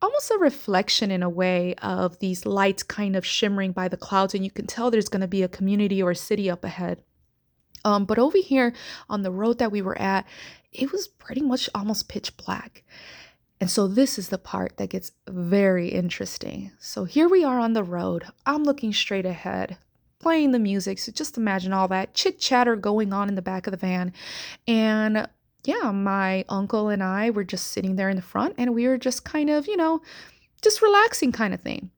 almost 0.00 0.30
a 0.30 0.38
reflection 0.38 1.10
in 1.10 1.24
a 1.24 1.28
way 1.28 1.74
of 1.82 2.18
these 2.20 2.46
lights 2.46 2.84
kind 2.84 3.16
of 3.16 3.26
shimmering 3.26 3.72
by 3.72 3.88
the 3.88 3.96
clouds, 3.96 4.32
and 4.32 4.44
you 4.44 4.50
can 4.50 4.68
tell 4.68 4.90
there's 4.90 5.08
going 5.08 5.22
to 5.22 5.26
be 5.26 5.42
a 5.42 5.48
community 5.48 6.00
or 6.00 6.12
a 6.12 6.16
city 6.16 6.48
up 6.48 6.62
ahead. 6.62 7.02
Um, 7.84 8.06
but 8.06 8.18
over 8.18 8.38
here 8.38 8.72
on 9.10 9.22
the 9.22 9.30
road 9.30 9.58
that 9.58 9.72
we 9.72 9.82
were 9.82 9.98
at, 9.98 10.26
it 10.74 10.92
was 10.92 11.08
pretty 11.08 11.40
much 11.40 11.70
almost 11.74 12.08
pitch 12.08 12.36
black. 12.36 12.82
And 13.60 13.70
so 13.70 13.86
this 13.86 14.18
is 14.18 14.28
the 14.28 14.38
part 14.38 14.76
that 14.76 14.90
gets 14.90 15.12
very 15.28 15.88
interesting. 15.88 16.72
So 16.78 17.04
here 17.04 17.28
we 17.28 17.44
are 17.44 17.58
on 17.58 17.72
the 17.72 17.84
road. 17.84 18.24
I'm 18.44 18.64
looking 18.64 18.92
straight 18.92 19.24
ahead, 19.24 19.78
playing 20.18 20.50
the 20.50 20.58
music. 20.58 20.98
So 20.98 21.12
just 21.12 21.38
imagine 21.38 21.72
all 21.72 21.88
that 21.88 22.14
chit 22.14 22.38
chatter 22.38 22.76
going 22.76 23.12
on 23.12 23.28
in 23.28 23.36
the 23.36 23.42
back 23.42 23.66
of 23.66 23.70
the 23.70 23.76
van. 23.76 24.12
And 24.66 25.28
yeah, 25.64 25.92
my 25.92 26.44
uncle 26.48 26.88
and 26.88 27.02
I 27.02 27.30
were 27.30 27.44
just 27.44 27.68
sitting 27.68 27.96
there 27.96 28.10
in 28.10 28.16
the 28.16 28.22
front 28.22 28.54
and 28.58 28.74
we 28.74 28.86
were 28.86 28.98
just 28.98 29.24
kind 29.24 29.48
of, 29.48 29.66
you 29.66 29.76
know, 29.76 30.02
just 30.60 30.82
relaxing 30.82 31.32
kind 31.32 31.54
of 31.54 31.60
thing. 31.60 31.90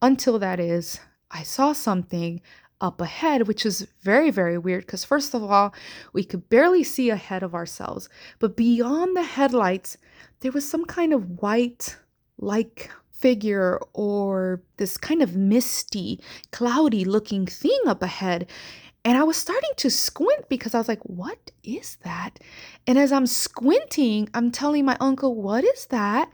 Until 0.00 0.38
that 0.38 0.58
is, 0.58 1.00
I 1.30 1.42
saw 1.42 1.72
something 1.72 2.40
up 2.82 3.00
ahead, 3.00 3.46
which 3.48 3.64
is 3.64 3.86
very, 4.02 4.30
very 4.30 4.58
weird 4.58 4.84
because, 4.84 5.04
first 5.04 5.32
of 5.32 5.42
all, 5.42 5.72
we 6.12 6.24
could 6.24 6.50
barely 6.50 6.84
see 6.84 7.08
ahead 7.08 7.42
of 7.42 7.54
ourselves. 7.54 8.08
But 8.40 8.56
beyond 8.56 9.16
the 9.16 9.22
headlights, 9.22 9.96
there 10.40 10.52
was 10.52 10.68
some 10.68 10.84
kind 10.84 11.14
of 11.14 11.40
white, 11.40 11.96
like 12.36 12.90
figure 13.10 13.80
or 13.94 14.60
this 14.76 14.98
kind 14.98 15.22
of 15.22 15.36
misty, 15.36 16.20
cloudy 16.50 17.04
looking 17.04 17.46
thing 17.46 17.78
up 17.86 18.02
ahead. 18.02 18.50
And 19.04 19.16
I 19.16 19.22
was 19.22 19.36
starting 19.36 19.70
to 19.76 19.90
squint 19.90 20.48
because 20.48 20.74
I 20.74 20.78
was 20.78 20.88
like, 20.88 21.02
what 21.02 21.52
is 21.62 21.96
that? 22.04 22.38
And 22.86 22.98
as 22.98 23.12
I'm 23.12 23.26
squinting, 23.26 24.28
I'm 24.34 24.50
telling 24.50 24.84
my 24.84 24.96
uncle, 25.00 25.40
what 25.40 25.64
is 25.64 25.86
that? 25.86 26.30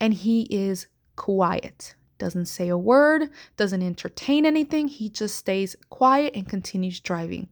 And 0.00 0.12
he 0.12 0.42
is 0.42 0.86
quiet 1.16 1.94
doesn't 2.18 2.46
say 2.46 2.68
a 2.68 2.78
word, 2.78 3.30
doesn't 3.56 3.82
entertain 3.82 4.46
anything. 4.46 4.88
He 4.88 5.08
just 5.08 5.36
stays 5.36 5.76
quiet 5.90 6.34
and 6.34 6.48
continues 6.48 7.00
driving. 7.00 7.48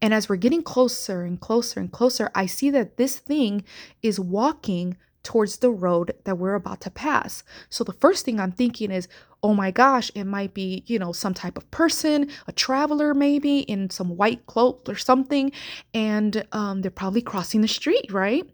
And 0.00 0.14
as 0.14 0.28
we're 0.28 0.36
getting 0.36 0.62
closer 0.62 1.22
and 1.22 1.40
closer 1.40 1.80
and 1.80 1.90
closer, 1.90 2.30
I 2.34 2.46
see 2.46 2.70
that 2.70 2.96
this 2.96 3.18
thing 3.18 3.64
is 4.02 4.18
walking 4.18 4.96
towards 5.26 5.56
the 5.56 5.70
road 5.70 6.14
that 6.22 6.38
we're 6.38 6.54
about 6.54 6.80
to 6.80 6.90
pass. 6.90 7.42
So 7.68 7.82
the 7.82 7.92
first 7.92 8.24
thing 8.24 8.38
I'm 8.38 8.52
thinking 8.52 8.92
is, 8.92 9.08
oh 9.42 9.54
my 9.54 9.72
gosh, 9.72 10.08
it 10.14 10.22
might 10.22 10.54
be, 10.54 10.84
you 10.86 11.00
know, 11.00 11.10
some 11.12 11.34
type 11.34 11.58
of 11.58 11.68
person, 11.72 12.30
a 12.46 12.52
traveler 12.52 13.12
maybe 13.12 13.58
in 13.60 13.90
some 13.90 14.16
white 14.16 14.46
cloak 14.46 14.88
or 14.88 14.94
something. 14.94 15.50
And 15.92 16.46
um, 16.52 16.80
they're 16.80 16.92
probably 16.92 17.22
crossing 17.22 17.60
the 17.60 17.68
street, 17.68 18.12
right? 18.12 18.48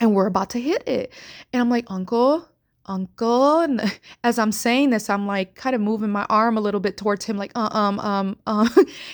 And 0.00 0.14
we're 0.14 0.26
about 0.26 0.50
to 0.50 0.60
hit 0.60 0.86
it. 0.86 1.12
And 1.52 1.60
I'm 1.60 1.70
like, 1.70 1.86
Uncle, 1.88 2.48
uncle 2.86 3.66
as 4.24 4.38
i'm 4.38 4.52
saying 4.52 4.90
this 4.90 5.10
i'm 5.10 5.26
like 5.26 5.54
kind 5.54 5.74
of 5.74 5.80
moving 5.80 6.10
my 6.10 6.26
arm 6.30 6.56
a 6.56 6.60
little 6.60 6.80
bit 6.80 6.96
towards 6.96 7.24
him 7.24 7.36
like 7.36 7.52
uh, 7.54 7.68
um 7.72 7.98
um 8.00 8.36
um 8.46 8.68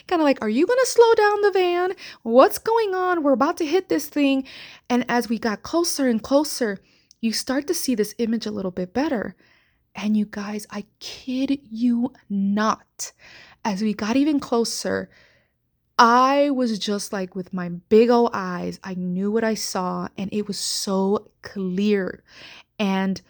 kind 0.06 0.20
of 0.20 0.24
like 0.24 0.38
are 0.42 0.48
you 0.48 0.66
gonna 0.66 0.80
slow 0.84 1.14
down 1.14 1.40
the 1.42 1.50
van? 1.52 1.92
What's 2.22 2.58
going 2.58 2.94
on? 2.94 3.22
We're 3.22 3.32
about 3.32 3.56
to 3.58 3.66
hit 3.66 3.88
this 3.88 4.06
thing. 4.06 4.44
And 4.88 5.04
as 5.08 5.28
we 5.28 5.38
got 5.38 5.62
closer 5.62 6.08
and 6.08 6.22
closer 6.22 6.78
you 7.20 7.32
start 7.32 7.66
to 7.68 7.74
see 7.74 7.94
this 7.94 8.14
image 8.18 8.46
a 8.46 8.50
little 8.50 8.70
bit 8.70 8.92
better. 8.92 9.36
And 9.94 10.16
you 10.16 10.26
guys 10.26 10.66
i 10.70 10.84
kid 11.00 11.60
you 11.70 12.12
not 12.28 13.12
as 13.64 13.82
we 13.82 13.94
got 13.94 14.16
even 14.16 14.40
closer 14.40 15.10
I 15.98 16.50
was 16.50 16.78
just 16.78 17.12
like 17.12 17.36
with 17.36 17.52
my 17.52 17.68
big 17.68 18.10
old 18.10 18.30
eyes, 18.32 18.80
I 18.82 18.94
knew 18.94 19.30
what 19.30 19.44
I 19.44 19.54
saw, 19.54 20.08
and 20.16 20.32
it 20.32 20.48
was 20.48 20.58
so 20.58 21.30
clear. 21.42 22.24
And 22.78 23.20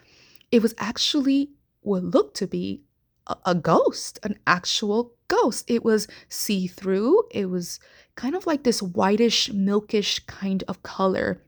it 0.52 0.62
was 0.62 0.74
actually 0.78 1.50
what 1.80 2.04
looked 2.04 2.36
to 2.36 2.46
be 2.46 2.82
a, 3.26 3.36
a 3.46 3.54
ghost, 3.54 4.20
an 4.22 4.38
actual 4.46 5.14
ghost. 5.26 5.64
It 5.68 5.82
was 5.82 6.06
see 6.28 6.66
through, 6.66 7.24
it 7.32 7.46
was 7.46 7.80
kind 8.14 8.36
of 8.36 8.46
like 8.46 8.62
this 8.62 8.82
whitish, 8.82 9.50
milkish 9.50 10.24
kind 10.26 10.62
of 10.68 10.82
color. 10.82 11.42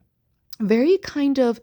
Very 0.58 0.98
kind 0.98 1.38
of, 1.38 1.60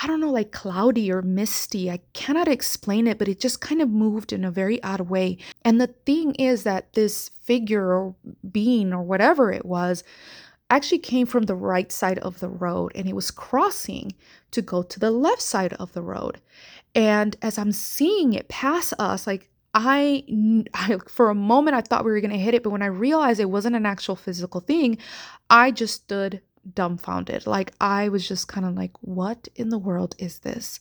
I 0.00 0.06
don't 0.06 0.20
know, 0.20 0.30
like 0.30 0.52
cloudy 0.52 1.10
or 1.10 1.22
misty. 1.22 1.90
I 1.90 2.00
cannot 2.12 2.48
explain 2.48 3.06
it, 3.06 3.18
but 3.18 3.28
it 3.28 3.40
just 3.40 3.60
kind 3.60 3.80
of 3.80 3.88
moved 3.88 4.32
in 4.32 4.44
a 4.44 4.50
very 4.50 4.82
odd 4.82 5.02
way. 5.02 5.38
And 5.64 5.80
the 5.80 5.86
thing 5.86 6.34
is 6.34 6.64
that 6.64 6.92
this 6.92 7.30
figure 7.40 7.94
or 7.94 8.14
being 8.50 8.92
or 8.92 9.02
whatever 9.02 9.50
it 9.50 9.64
was 9.64 10.04
actually 10.70 10.98
came 10.98 11.26
from 11.26 11.44
the 11.44 11.54
right 11.54 11.92
side 11.92 12.18
of 12.20 12.40
the 12.40 12.48
road 12.48 12.92
and 12.94 13.08
it 13.08 13.14
was 13.14 13.30
crossing 13.30 14.14
to 14.50 14.62
go 14.62 14.82
to 14.82 14.98
the 14.98 15.10
left 15.10 15.42
side 15.42 15.72
of 15.74 15.92
the 15.92 16.02
road. 16.02 16.40
And 16.94 17.36
as 17.42 17.58
I'm 17.58 17.72
seeing 17.72 18.32
it 18.32 18.48
pass 18.48 18.92
us, 18.98 19.26
like 19.26 19.48
I, 19.74 20.24
I, 20.74 20.98
for 21.08 21.30
a 21.30 21.34
moment 21.34 21.76
I 21.76 21.82
thought 21.82 22.04
we 22.04 22.10
were 22.10 22.20
going 22.20 22.30
to 22.30 22.38
hit 22.38 22.54
it, 22.54 22.62
but 22.62 22.70
when 22.70 22.82
I 22.82 22.86
realized 22.86 23.40
it 23.40 23.50
wasn't 23.50 23.76
an 23.76 23.86
actual 23.86 24.16
physical 24.16 24.60
thing, 24.60 24.98
I 25.50 25.70
just 25.70 25.94
stood 25.94 26.40
dumbfounded. 26.74 27.46
Like 27.46 27.72
I 27.80 28.08
was 28.08 28.26
just 28.26 28.48
kind 28.48 28.66
of 28.66 28.74
like, 28.74 28.92
what 29.00 29.48
in 29.54 29.68
the 29.68 29.78
world 29.78 30.16
is 30.18 30.40
this? 30.40 30.80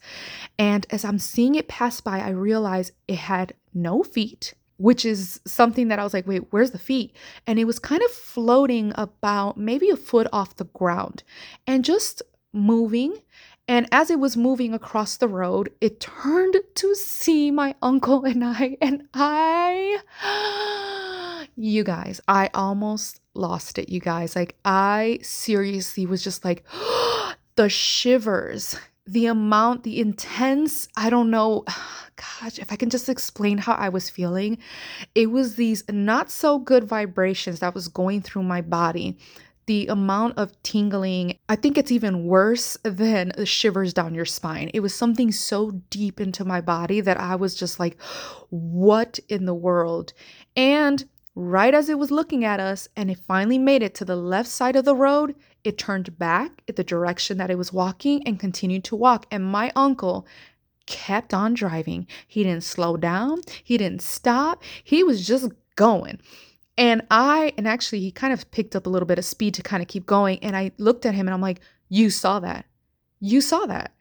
And 0.57 0.87
as 0.89 1.05
I'm 1.05 1.19
seeing 1.19 1.55
it 1.55 1.67
pass 1.67 2.01
by, 2.01 2.19
I 2.19 2.29
realized 2.29 2.91
it 3.07 3.17
had 3.17 3.53
no 3.73 4.03
feet 4.03 4.53
which 4.77 5.05
is 5.05 5.39
something 5.45 5.87
that 5.87 5.99
I 5.99 6.03
was 6.03 6.13
like, 6.13 6.27
wait, 6.27 6.43
where's 6.51 6.71
the 6.71 6.79
feet? 6.79 7.15
And 7.47 7.59
it 7.59 7.65
was 7.65 7.79
kind 7.79 8.01
of 8.01 8.11
floating 8.11 8.91
about 8.95 9.57
maybe 9.57 9.89
a 9.89 9.97
foot 9.97 10.27
off 10.33 10.57
the 10.57 10.65
ground 10.65 11.23
and 11.65 11.85
just 11.85 12.21
moving. 12.53 13.17
And 13.67 13.87
as 13.91 14.11
it 14.11 14.19
was 14.19 14.37
moving 14.37 14.73
across 14.73 15.17
the 15.17 15.27
road, 15.27 15.71
it 15.81 15.99
turned 15.99 16.55
to 16.75 16.95
see 16.95 17.51
my 17.51 17.75
uncle 17.81 18.23
and 18.25 18.43
I. 18.43 18.77
And 18.81 19.07
I, 19.13 19.97
you 21.55 21.83
guys, 21.83 22.21
I 22.27 22.49
almost 22.53 23.21
lost 23.33 23.79
it, 23.79 23.89
you 23.89 23.99
guys. 23.99 24.35
Like, 24.35 24.55
I 24.65 25.19
seriously 25.21 26.05
was 26.05 26.23
just 26.23 26.45
like, 26.45 26.63
the 27.55 27.69
shivers 27.69 28.77
the 29.07 29.27
amount, 29.27 29.83
the 29.83 29.99
intense, 29.99 30.87
I 30.97 31.09
don't 31.09 31.29
know, 31.29 31.63
gosh, 32.15 32.59
if 32.59 32.71
I 32.71 32.75
can 32.75 32.89
just 32.89 33.09
explain 33.09 33.57
how 33.57 33.73
I 33.73 33.89
was 33.89 34.09
feeling, 34.09 34.57
it 35.13 35.27
was 35.31 35.55
these 35.55 35.83
not 35.89 36.31
so 36.31 36.59
good 36.59 36.85
vibrations 36.85 37.59
that 37.59 37.75
was 37.75 37.87
going 37.87 38.21
through 38.21 38.43
my 38.43 38.61
body. 38.61 39.17
The 39.67 39.87
amount 39.87 40.37
of 40.37 40.51
tingling, 40.61 41.39
I 41.49 41.55
think 41.55 41.77
it's 41.77 41.91
even 41.91 42.25
worse 42.25 42.77
than 42.83 43.31
the 43.35 43.47
shivers 43.47 43.93
down 43.93 44.13
your 44.13 44.25
spine. 44.25 44.69
It 44.75 44.81
was 44.81 44.93
something 44.93 45.31
so 45.31 45.71
deep 45.89 46.21
into 46.21 46.45
my 46.45 46.61
body 46.61 47.01
that 47.01 47.19
I 47.19 47.35
was 47.35 47.55
just 47.55 47.79
like, 47.79 47.99
what 48.49 49.19
in 49.27 49.45
the 49.45 49.55
world? 49.55 50.13
And 50.55 51.03
right 51.33 51.73
as 51.73 51.89
it 51.89 51.97
was 51.97 52.11
looking 52.11 52.45
at 52.45 52.59
us 52.59 52.87
and 52.95 53.09
it 53.09 53.19
finally 53.27 53.57
made 53.57 53.81
it 53.81 53.95
to 53.95 54.05
the 54.05 54.15
left 54.15 54.49
side 54.49 54.75
of 54.75 54.85
the 54.85 54.95
road, 54.95 55.35
it 55.65 55.77
turned 55.77 56.17
back 56.17 56.61
in 56.67 56.75
the 56.75 56.83
direction 56.83 57.37
that 57.39 57.49
it 57.49 57.57
was 57.57 57.73
walking 57.73 58.25
and 58.25 58.39
continued 58.39 58.83
to 58.85 58.95
walk. 58.95 59.25
And 59.31 59.43
my 59.43 59.71
uncle 59.75 60.27
kept 60.85 61.33
on 61.33 61.55
driving. 61.55 62.07
He 62.27 62.43
didn't 62.43 62.63
slow 62.63 62.95
down, 62.95 63.41
he 63.63 63.77
didn't 63.77 64.01
stop, 64.01 64.63
he 64.83 65.03
was 65.03 65.25
just 65.25 65.51
going. 65.75 66.19
And 66.77 67.03
I, 67.09 67.53
and 67.57 67.67
actually, 67.67 68.01
he 68.01 68.11
kind 68.11 68.33
of 68.33 68.51
picked 68.51 68.75
up 68.75 68.85
a 68.85 68.89
little 68.89 69.07
bit 69.07 69.17
of 69.17 69.25
speed 69.25 69.53
to 69.55 69.63
kind 69.63 69.81
of 69.81 69.87
keep 69.87 70.05
going. 70.05 70.39
And 70.39 70.55
I 70.55 70.71
looked 70.77 71.05
at 71.05 71.15
him 71.15 71.27
and 71.27 71.33
I'm 71.33 71.41
like, 71.41 71.61
You 71.89 72.09
saw 72.09 72.39
that. 72.41 72.65
You 73.19 73.41
saw 73.41 73.65
that. 73.65 73.93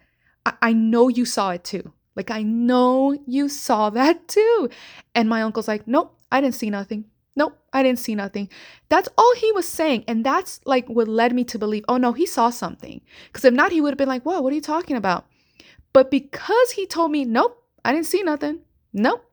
I, 0.44 0.54
I 0.61 0.73
know 0.73 1.09
you 1.09 1.25
saw 1.25 1.50
it 1.50 1.64
too. 1.64 1.92
Like, 2.16 2.30
I 2.30 2.42
know 2.42 3.16
you 3.26 3.49
saw 3.49 3.90
that 3.99 4.28
too. 4.28 4.68
And 5.14 5.28
my 5.28 5.42
uncle's 5.42 5.68
like, 5.68 5.87
Nope, 5.87 6.18
I 6.30 6.40
didn't 6.40 6.56
see 6.56 6.68
nothing. 6.68 7.04
Nope, 7.37 7.59
I 7.73 7.83
didn't 7.83 7.99
see 7.99 8.14
nothing. 8.14 8.49
That's 8.88 9.09
all 9.19 9.35
he 9.37 9.50
was 9.53 9.67
saying. 9.67 10.05
And 10.07 10.25
that's 10.25 10.61
like 10.64 10.88
what 10.88 11.09
led 11.09 11.35
me 11.35 11.45
to 11.45 11.59
believe, 11.59 11.85
oh 11.88 11.97
no, 11.97 12.12
he 12.12 12.26
saw 12.26 12.50
something. 12.50 13.00
Because 13.26 13.45
if 13.45 13.53
not, 13.53 13.73
he 13.73 13.81
would 13.81 13.91
have 13.91 13.99
been 13.99 14.09
like, 14.09 14.23
whoa, 14.23 14.41
what 14.41 14.53
are 14.53 14.57
you 14.57 14.62
talking 14.62 14.97
about? 14.97 15.26
But 15.93 16.11
because 16.11 16.73
he 16.73 16.87
told 16.87 17.11
me, 17.11 17.25
nope, 17.25 17.61
I 17.85 17.93
didn't 17.93 18.07
see 18.07 18.23
nothing. 18.23 18.61
Nope, 18.93 19.25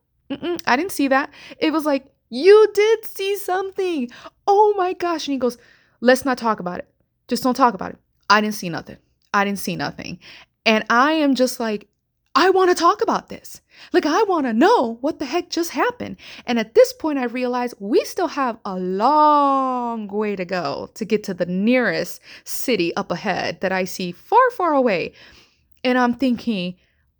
I 0.65 0.75
didn't 0.75 0.91
see 0.91 1.07
that. 1.09 1.31
It 1.59 1.71
was 1.71 1.85
like, 1.85 2.05
you 2.29 2.71
did 2.73 3.05
see 3.05 3.35
something. 3.35 4.09
Oh 4.47 4.73
my 4.77 4.93
gosh. 4.93 5.27
And 5.27 5.33
he 5.33 5.37
goes, 5.39 5.57
let's 5.99 6.25
not 6.25 6.37
talk 6.37 6.59
about 6.59 6.79
it. 6.79 6.87
Just 7.27 7.43
don't 7.43 7.55
talk 7.55 7.73
about 7.73 7.91
it. 7.91 7.99
I 8.29 8.41
didn't 8.41 8.55
see 8.55 8.69
nothing. 8.69 8.97
I 9.33 9.43
didn't 9.45 9.59
see 9.59 9.75
nothing. 9.75 10.19
And 10.65 10.85
I 10.89 11.13
am 11.13 11.35
just 11.35 11.59
like, 11.59 11.87
I 12.33 12.49
want 12.49 12.69
to 12.69 12.75
talk 12.75 13.01
about 13.01 13.27
this. 13.27 13.61
Like, 13.91 14.05
I 14.05 14.23
want 14.23 14.45
to 14.45 14.53
know 14.53 14.97
what 15.01 15.19
the 15.19 15.25
heck 15.25 15.49
just 15.49 15.71
happened. 15.71 16.15
And 16.45 16.59
at 16.59 16.75
this 16.75 16.93
point, 16.93 17.19
I 17.19 17.25
realize 17.25 17.73
we 17.79 18.05
still 18.05 18.29
have 18.29 18.57
a 18.63 18.77
long 18.77 20.07
way 20.07 20.37
to 20.37 20.45
go 20.45 20.89
to 20.93 21.03
get 21.03 21.23
to 21.25 21.33
the 21.33 21.45
nearest 21.45 22.21
city 22.45 22.95
up 22.95 23.11
ahead 23.11 23.59
that 23.61 23.73
I 23.73 23.83
see 23.83 24.13
far, 24.13 24.49
far 24.51 24.73
away. 24.73 25.13
And 25.83 25.97
I'm 25.97 26.13
thinking, 26.13 26.75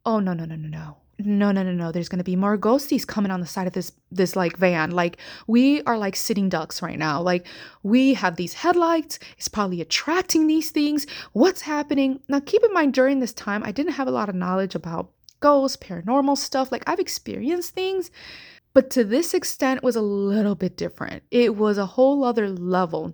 oh, 0.05 0.19
no, 0.19 0.33
no, 0.33 0.45
no, 0.45 0.55
no, 0.55 0.69
no 0.69 1.00
no 1.25 1.51
no 1.51 1.63
no 1.63 1.71
no. 1.71 1.91
There's 1.91 2.09
going 2.09 2.19
to 2.19 2.23
be 2.23 2.35
more 2.35 2.57
ghosties 2.57 3.05
coming 3.05 3.31
on 3.31 3.39
the 3.39 3.47
side 3.47 3.67
of 3.67 3.73
this 3.73 3.91
this 4.11 4.35
like 4.35 4.57
van. 4.57 4.91
Like 4.91 5.17
we 5.47 5.81
are 5.83 5.97
like 5.97 6.15
sitting 6.15 6.49
ducks 6.49 6.81
right 6.81 6.99
now. 6.99 7.21
Like 7.21 7.47
we 7.83 8.13
have 8.13 8.35
these 8.35 8.53
headlights. 8.53 9.19
It's 9.37 9.47
probably 9.47 9.81
attracting 9.81 10.47
these 10.47 10.71
things. 10.71 11.07
What's 11.33 11.61
happening? 11.61 12.21
Now 12.27 12.39
keep 12.39 12.63
in 12.63 12.73
mind 12.73 12.93
during 12.93 13.19
this 13.19 13.33
time 13.33 13.63
i 13.63 13.71
didn't 13.71 13.93
have 13.93 14.07
a 14.07 14.11
lot 14.11 14.29
of 14.29 14.35
knowledge 14.35 14.75
about 14.75 15.11
ghosts 15.39 15.77
paranormal 15.77 16.37
stuff. 16.37 16.71
Like 16.71 16.83
i've 16.87 16.99
experienced 16.99 17.73
things 17.73 18.11
but 18.73 18.89
to 18.91 19.03
this 19.03 19.33
extent 19.33 19.83
was 19.83 19.95
a 19.95 20.01
little 20.01 20.55
bit 20.55 20.77
different. 20.77 21.23
It 21.29 21.57
was 21.57 21.77
a 21.77 21.85
whole 21.85 22.23
other 22.23 22.49
level 22.49 23.13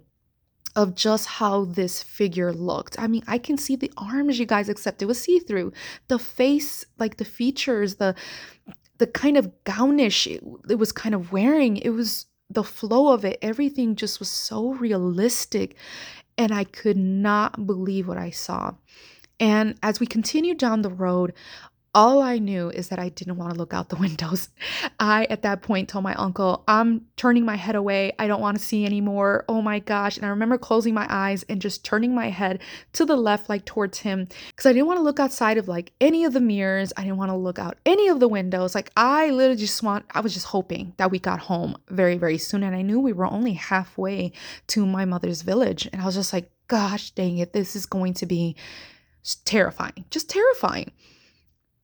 of 0.78 0.94
just 0.94 1.26
how 1.26 1.66
this 1.66 2.04
figure 2.04 2.54
looked. 2.54 3.00
I 3.00 3.08
mean, 3.08 3.24
I 3.28 3.40
can 3.40 3.58
see 3.58 3.76
the 3.76 3.92
arms, 3.98 4.38
you 4.38 4.46
guys, 4.46 4.70
except 4.70 5.02
it 5.02 5.08
was 5.08 5.20
see-through. 5.20 5.74
The 6.08 6.20
face, 6.20 6.86
like 7.00 7.18
the 7.18 7.26
features, 7.26 7.96
the 7.96 8.16
the 9.00 9.08
kind 9.08 9.38
of 9.38 9.52
gownish 9.64 10.26
it, 10.26 10.44
it 10.70 10.76
was 10.76 10.92
kind 10.92 11.14
of 11.14 11.32
wearing. 11.32 11.78
It 11.78 11.90
was 11.90 12.28
the 12.50 12.64
flow 12.64 13.14
of 13.14 13.26
it. 13.26 13.38
Everything 13.42 13.96
just 13.96 14.20
was 14.20 14.30
so 14.30 14.74
realistic. 14.74 15.76
And 16.38 16.54
I 16.54 16.64
could 16.64 16.98
not 16.98 17.66
believe 17.66 18.08
what 18.08 18.18
I 18.18 18.30
saw. 18.30 18.74
And 19.40 19.76
as 19.84 20.00
we 20.00 20.08
continued 20.08 20.58
down 20.58 20.82
the 20.82 20.90
road, 20.90 21.34
all 21.94 22.22
I 22.22 22.38
knew 22.38 22.70
is 22.70 22.90
that 22.90 23.00
I 23.00 23.10
didn't 23.10 23.38
want 23.38 23.54
to 23.54 23.58
look 23.58 23.74
out 23.74 23.90
the 23.90 23.96
windows. 24.00 24.50
I, 25.00 25.26
at 25.26 25.42
that 25.42 25.62
point, 25.62 25.90
told 25.90 26.04
my 26.04 26.14
uncle, 26.16 26.64
I'm 26.68 27.06
turning 27.16 27.46
my 27.46 27.56
head 27.56 27.76
away. 27.76 28.14
I 28.20 28.28
don't 28.28 28.42
want 28.42 28.58
to 28.58 28.64
see 28.64 28.86
anymore. 28.86 29.46
Oh 29.48 29.62
my 29.62 29.80
gosh. 29.80 30.18
And 30.18 30.26
I 30.26 30.30
remember 30.30 30.58
closing 30.58 30.94
my 30.94 31.08
eyes 31.10 31.44
and 31.50 31.62
just 31.62 31.84
turning 31.84 32.14
my 32.14 32.30
head 32.30 32.62
to 32.94 33.06
the 33.06 33.16
left, 33.16 33.50
like 33.50 33.66
towards 33.66 34.00
him, 34.00 34.28
because 34.50 34.66
I 34.66 34.74
didn't 34.74 34.88
want 34.88 34.98
to 34.98 35.04
look 35.04 35.20
outside 35.20 35.58
of 35.58 35.68
like 35.68 35.92
any 36.00 36.26
of 36.26 36.34
the 36.34 36.42
mirrors. 36.42 36.94
I 36.98 37.04
didn't 37.04 37.18
want 37.18 37.32
to 37.32 37.38
look 37.38 37.60
out 37.60 37.78
any 37.86 38.08
of 38.08 38.20
the 38.20 38.28
windows. 38.28 38.76
Like, 38.76 38.92
I 38.96 39.30
literally 39.30 39.60
just 39.60 39.84
want, 39.84 40.06
I 40.12 40.22
was 40.22 40.34
just 40.34 40.48
hoping 40.48 40.94
that 40.98 41.12
we 41.12 41.20
got 41.20 41.40
home 41.40 41.78
very, 41.90 42.18
very 42.18 42.38
soon. 42.38 42.64
And 42.64 42.76
I 42.76 42.82
knew 42.82 43.00
we 43.00 43.14
were 43.14 43.26
only 43.26 43.54
halfway 43.54 44.32
to 44.68 44.86
my 44.86 45.06
mother's 45.06 45.42
village. 45.42 45.88
And 45.92 46.02
I 46.02 46.06
was 46.06 46.16
just 46.16 46.34
like, 46.34 46.50
gosh 46.68 47.12
dang 47.12 47.38
it, 47.38 47.54
this 47.54 47.76
is 47.76 47.86
going 47.86 48.14
to 48.16 48.26
be 48.26 48.56
terrifying, 49.46 50.06
just 50.10 50.30
terrifying. 50.30 50.92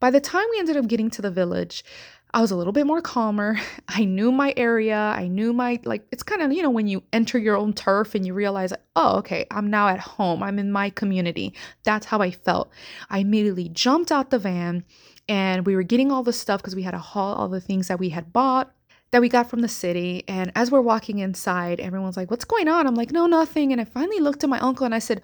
By 0.04 0.12
the 0.12 0.20
time 0.20 0.44
we 0.52 0.60
ended 0.60 0.76
up 0.76 0.88
getting 0.88 1.10
to 1.12 1.22
the 1.22 1.32
village, 1.32 1.86
I 2.34 2.42
was 2.42 2.52
a 2.52 2.58
little 2.58 2.74
bit 2.74 2.86
more 2.86 3.02
calmer. 3.02 3.58
I 3.88 4.04
knew 4.04 4.34
my 4.34 4.54
area. 4.58 4.98
I 4.98 5.30
knew 5.30 5.54
my, 5.54 5.80
like, 5.86 6.06
it's 6.12 6.24
kind 6.24 6.42
of, 6.42 6.52
you 6.52 6.62
know, 6.62 6.72
when 6.72 6.88
you 6.88 7.04
enter 7.14 7.38
your 7.38 7.56
own 7.56 7.72
turf 7.72 8.14
and 8.14 8.28
you 8.28 8.34
realize, 8.34 8.74
oh, 8.98 9.20
okay, 9.20 9.46
I'm 9.50 9.70
now 9.70 9.88
at 9.88 10.02
home. 10.02 10.44
I'm 10.44 10.60
in 10.60 10.74
my 10.74 10.90
community. 10.90 11.54
That's 11.86 12.06
how 12.06 12.20
I 12.20 12.32
felt. 12.32 12.70
I 13.10 13.20
immediately 13.20 13.70
jumped 13.70 14.12
out 14.12 14.30
the 14.30 14.40
van 14.40 14.84
and 15.30 15.66
we 15.66 15.74
were 15.74 15.84
getting 15.84 16.12
all 16.12 16.22
the 16.22 16.34
stuff 16.34 16.60
because 16.60 16.76
we 16.76 16.84
had 16.84 16.92
to 16.92 16.98
haul 16.98 17.36
all 17.36 17.48
the 17.48 17.62
things 17.62 17.88
that 17.88 17.98
we 17.98 18.10
had 18.10 18.34
bought 18.34 18.74
that 19.12 19.22
we 19.22 19.30
got 19.30 19.50
from 19.50 19.62
the 19.62 19.70
city. 19.70 20.26
And 20.28 20.52
as 20.54 20.70
we're 20.70 20.82
walking 20.82 21.20
inside, 21.20 21.80
everyone's 21.80 22.18
like, 22.18 22.30
What's 22.30 22.44
going 22.44 22.68
on? 22.68 22.88
I'm 22.88 22.96
like, 22.96 23.12
No, 23.14 23.26
nothing. 23.26 23.72
And 23.72 23.80
I 23.80 23.86
finally 23.86 24.20
looked 24.20 24.44
at 24.44 24.50
my 24.50 24.60
uncle 24.60 24.86
and 24.86 24.94
I 24.94 25.00
said, 25.00 25.22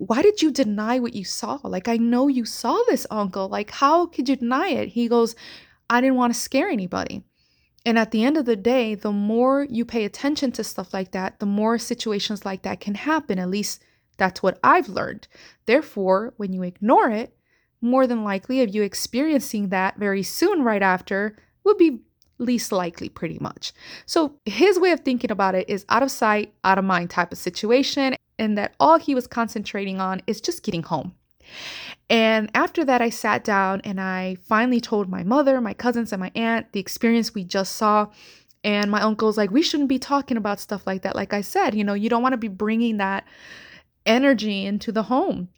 why 0.00 0.22
did 0.22 0.40
you 0.40 0.50
deny 0.50 0.98
what 0.98 1.12
you 1.12 1.24
saw? 1.24 1.58
Like, 1.62 1.86
I 1.86 1.98
know 1.98 2.26
you 2.26 2.46
saw 2.46 2.78
this, 2.88 3.06
uncle. 3.10 3.50
Like, 3.50 3.70
how 3.70 4.06
could 4.06 4.30
you 4.30 4.36
deny 4.36 4.68
it? 4.68 4.88
He 4.88 5.08
goes, 5.08 5.36
I 5.90 6.00
didn't 6.00 6.16
want 6.16 6.32
to 6.32 6.40
scare 6.40 6.70
anybody. 6.70 7.22
And 7.84 7.98
at 7.98 8.10
the 8.10 8.24
end 8.24 8.38
of 8.38 8.46
the 8.46 8.56
day, 8.56 8.94
the 8.94 9.12
more 9.12 9.66
you 9.68 9.84
pay 9.84 10.06
attention 10.06 10.52
to 10.52 10.64
stuff 10.64 10.94
like 10.94 11.10
that, 11.12 11.38
the 11.38 11.44
more 11.44 11.76
situations 11.76 12.46
like 12.46 12.62
that 12.62 12.80
can 12.80 12.94
happen. 12.94 13.38
At 13.38 13.50
least 13.50 13.82
that's 14.16 14.42
what 14.42 14.58
I've 14.64 14.88
learned. 14.88 15.28
Therefore, 15.66 16.32
when 16.38 16.54
you 16.54 16.62
ignore 16.62 17.10
it, 17.10 17.36
more 17.82 18.06
than 18.06 18.24
likely, 18.24 18.62
of 18.62 18.74
you 18.74 18.82
experiencing 18.82 19.68
that 19.68 19.98
very 19.98 20.22
soon 20.22 20.62
right 20.62 20.82
after 20.82 21.36
would 21.64 21.76
be 21.76 22.00
least 22.38 22.72
likely, 22.72 23.10
pretty 23.10 23.38
much. 23.38 23.74
So, 24.06 24.38
his 24.46 24.78
way 24.78 24.92
of 24.92 25.00
thinking 25.00 25.30
about 25.30 25.54
it 25.54 25.68
is 25.68 25.84
out 25.90 26.02
of 26.02 26.10
sight, 26.10 26.54
out 26.64 26.78
of 26.78 26.84
mind 26.86 27.10
type 27.10 27.32
of 27.32 27.38
situation 27.38 28.14
and 28.40 28.58
that 28.58 28.74
all 28.80 28.98
he 28.98 29.14
was 29.14 29.28
concentrating 29.28 30.00
on 30.00 30.22
is 30.26 30.40
just 30.40 30.64
getting 30.64 30.82
home. 30.82 31.14
And 32.08 32.50
after 32.54 32.84
that, 32.84 33.00
I 33.02 33.10
sat 33.10 33.44
down 33.44 33.82
and 33.82 34.00
I 34.00 34.36
finally 34.42 34.80
told 34.80 35.08
my 35.08 35.22
mother, 35.22 35.60
my 35.60 35.74
cousins, 35.74 36.12
and 36.12 36.20
my 36.20 36.32
aunt 36.34 36.72
the 36.72 36.80
experience 36.80 37.34
we 37.34 37.44
just 37.44 37.76
saw. 37.76 38.08
And 38.64 38.90
my 38.90 39.00
uncle's 39.00 39.36
like, 39.36 39.50
we 39.50 39.62
shouldn't 39.62 39.88
be 39.88 39.98
talking 39.98 40.36
about 40.36 40.58
stuff 40.58 40.86
like 40.86 41.02
that. 41.02 41.14
Like 41.14 41.32
I 41.32 41.40
said, 41.40 41.74
you 41.74 41.84
know, 41.84 41.94
you 41.94 42.08
don't 42.08 42.22
want 42.22 42.32
to 42.32 42.38
be 42.38 42.48
bringing 42.48 42.96
that 42.96 43.24
energy 44.04 44.66
into 44.66 44.90
the 44.90 45.04
home. 45.04 45.48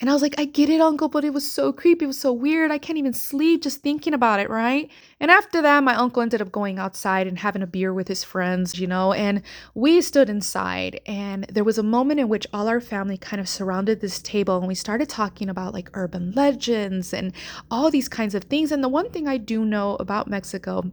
And 0.00 0.10
I 0.10 0.12
was 0.12 0.22
like, 0.22 0.34
I 0.38 0.44
get 0.44 0.68
it, 0.68 0.80
uncle, 0.80 1.08
but 1.08 1.24
it 1.24 1.32
was 1.32 1.48
so 1.48 1.72
creepy. 1.72 2.04
It 2.04 2.08
was 2.08 2.18
so 2.18 2.32
weird. 2.32 2.72
I 2.72 2.78
can't 2.78 2.98
even 2.98 3.12
sleep 3.12 3.62
just 3.62 3.80
thinking 3.80 4.12
about 4.12 4.40
it, 4.40 4.50
right? 4.50 4.90
And 5.20 5.30
after 5.30 5.62
that, 5.62 5.84
my 5.84 5.94
uncle 5.94 6.20
ended 6.20 6.42
up 6.42 6.50
going 6.50 6.80
outside 6.80 7.28
and 7.28 7.38
having 7.38 7.62
a 7.62 7.66
beer 7.66 7.94
with 7.94 8.08
his 8.08 8.24
friends, 8.24 8.78
you 8.78 8.88
know, 8.88 9.12
and 9.12 9.42
we 9.74 10.00
stood 10.00 10.28
inside. 10.28 11.00
And 11.06 11.44
there 11.44 11.62
was 11.62 11.78
a 11.78 11.82
moment 11.84 12.18
in 12.18 12.28
which 12.28 12.46
all 12.52 12.66
our 12.66 12.80
family 12.80 13.16
kind 13.16 13.40
of 13.40 13.48
surrounded 13.48 14.00
this 14.00 14.20
table 14.20 14.58
and 14.58 14.66
we 14.66 14.74
started 14.74 15.08
talking 15.08 15.48
about 15.48 15.74
like 15.74 15.90
urban 15.94 16.32
legends 16.32 17.14
and 17.14 17.32
all 17.70 17.88
these 17.90 18.08
kinds 18.08 18.34
of 18.34 18.44
things. 18.44 18.72
And 18.72 18.82
the 18.82 18.88
one 18.88 19.10
thing 19.10 19.28
I 19.28 19.36
do 19.36 19.64
know 19.64 19.96
about 20.00 20.28
Mexico 20.28 20.90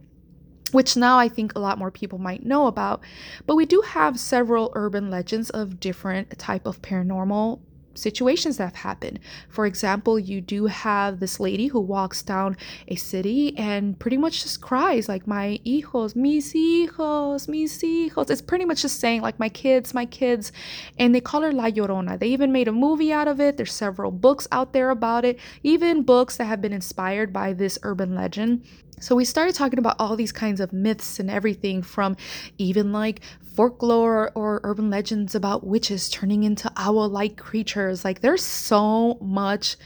which 0.70 0.96
now 0.96 1.18
I 1.18 1.28
think 1.28 1.54
a 1.54 1.58
lot 1.58 1.76
more 1.76 1.90
people 1.90 2.18
might 2.18 2.46
know 2.46 2.66
about. 2.66 3.02
But 3.46 3.56
we 3.56 3.66
do 3.66 3.82
have 3.82 4.18
several 4.18 4.72
urban 4.74 5.10
legends 5.10 5.50
of 5.50 5.78
different 5.78 6.38
type 6.38 6.64
of 6.64 6.80
paranormal 6.80 7.60
situations 7.94 8.56
that 8.56 8.64
have 8.64 8.74
happened. 8.76 9.20
For 9.48 9.66
example, 9.66 10.18
you 10.18 10.40
do 10.40 10.66
have 10.66 11.20
this 11.20 11.40
lady 11.40 11.66
who 11.66 11.80
walks 11.80 12.22
down 12.22 12.56
a 12.88 12.96
city 12.96 13.56
and 13.56 13.98
pretty 13.98 14.16
much 14.16 14.42
just 14.42 14.60
cries 14.60 15.08
like 15.08 15.26
my 15.26 15.60
hijos, 15.66 16.16
mis 16.16 16.52
hijos, 16.52 17.48
mis 17.48 17.82
hijos. 17.82 18.30
It's 18.30 18.42
pretty 18.42 18.64
much 18.64 18.82
just 18.82 19.00
saying 19.00 19.22
like 19.22 19.38
my 19.38 19.48
kids, 19.48 19.94
my 19.94 20.06
kids. 20.06 20.52
And 20.98 21.14
they 21.14 21.20
call 21.20 21.42
her 21.42 21.52
La 21.52 21.70
Llorona. 21.70 22.18
They 22.18 22.28
even 22.28 22.52
made 22.52 22.68
a 22.68 22.72
movie 22.72 23.12
out 23.12 23.28
of 23.28 23.40
it. 23.40 23.56
There's 23.56 23.72
several 23.72 24.10
books 24.10 24.48
out 24.52 24.72
there 24.72 24.90
about 24.90 25.24
it, 25.24 25.38
even 25.62 26.02
books 26.02 26.36
that 26.36 26.44
have 26.44 26.60
been 26.60 26.72
inspired 26.72 27.32
by 27.32 27.52
this 27.52 27.78
urban 27.82 28.14
legend. 28.14 28.64
So 29.02 29.16
we 29.16 29.24
started 29.24 29.56
talking 29.56 29.80
about 29.80 29.96
all 29.98 30.14
these 30.14 30.30
kinds 30.30 30.60
of 30.60 30.72
myths 30.72 31.18
and 31.18 31.28
everything 31.28 31.82
from 31.82 32.16
even 32.56 32.92
like 32.92 33.20
folklore 33.54 34.30
or 34.34 34.60
urban 34.64 34.90
legends 34.90 35.34
about 35.34 35.66
witches 35.66 36.08
turning 36.08 36.44
into 36.44 36.70
owl-like 36.76 37.36
creatures. 37.36 38.04
Like 38.04 38.20
there's 38.20 38.44
so 38.44 39.18
much 39.20 39.76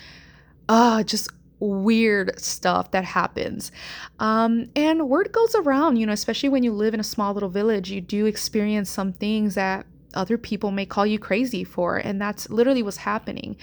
uh 0.69 1.03
just 1.03 1.31
weird 1.59 2.39
stuff 2.39 2.91
that 2.91 3.05
happens. 3.05 3.73
Um, 4.19 4.67
and 4.77 5.09
word 5.09 5.33
goes 5.33 5.55
around, 5.55 5.97
you 5.97 6.07
know, 6.07 6.13
especially 6.13 6.51
when 6.51 6.63
you 6.63 6.73
live 6.73 6.95
in 6.95 7.01
a 7.01 7.05
small 7.05 7.33
little 7.33 7.49
village, 7.49 7.91
you 7.91 8.01
do 8.01 8.27
experience 8.27 8.91
some 8.91 9.13
things 9.13 9.55
that 9.55 9.87
other 10.15 10.39
people 10.39 10.71
may 10.71 10.87
call 10.87 11.07
you 11.07 11.19
crazy 11.19 11.63
for. 11.63 11.97
And 11.97 12.21
that's 12.21 12.49
literally 12.51 12.83
what's 12.83 12.97
happening. 12.97 13.57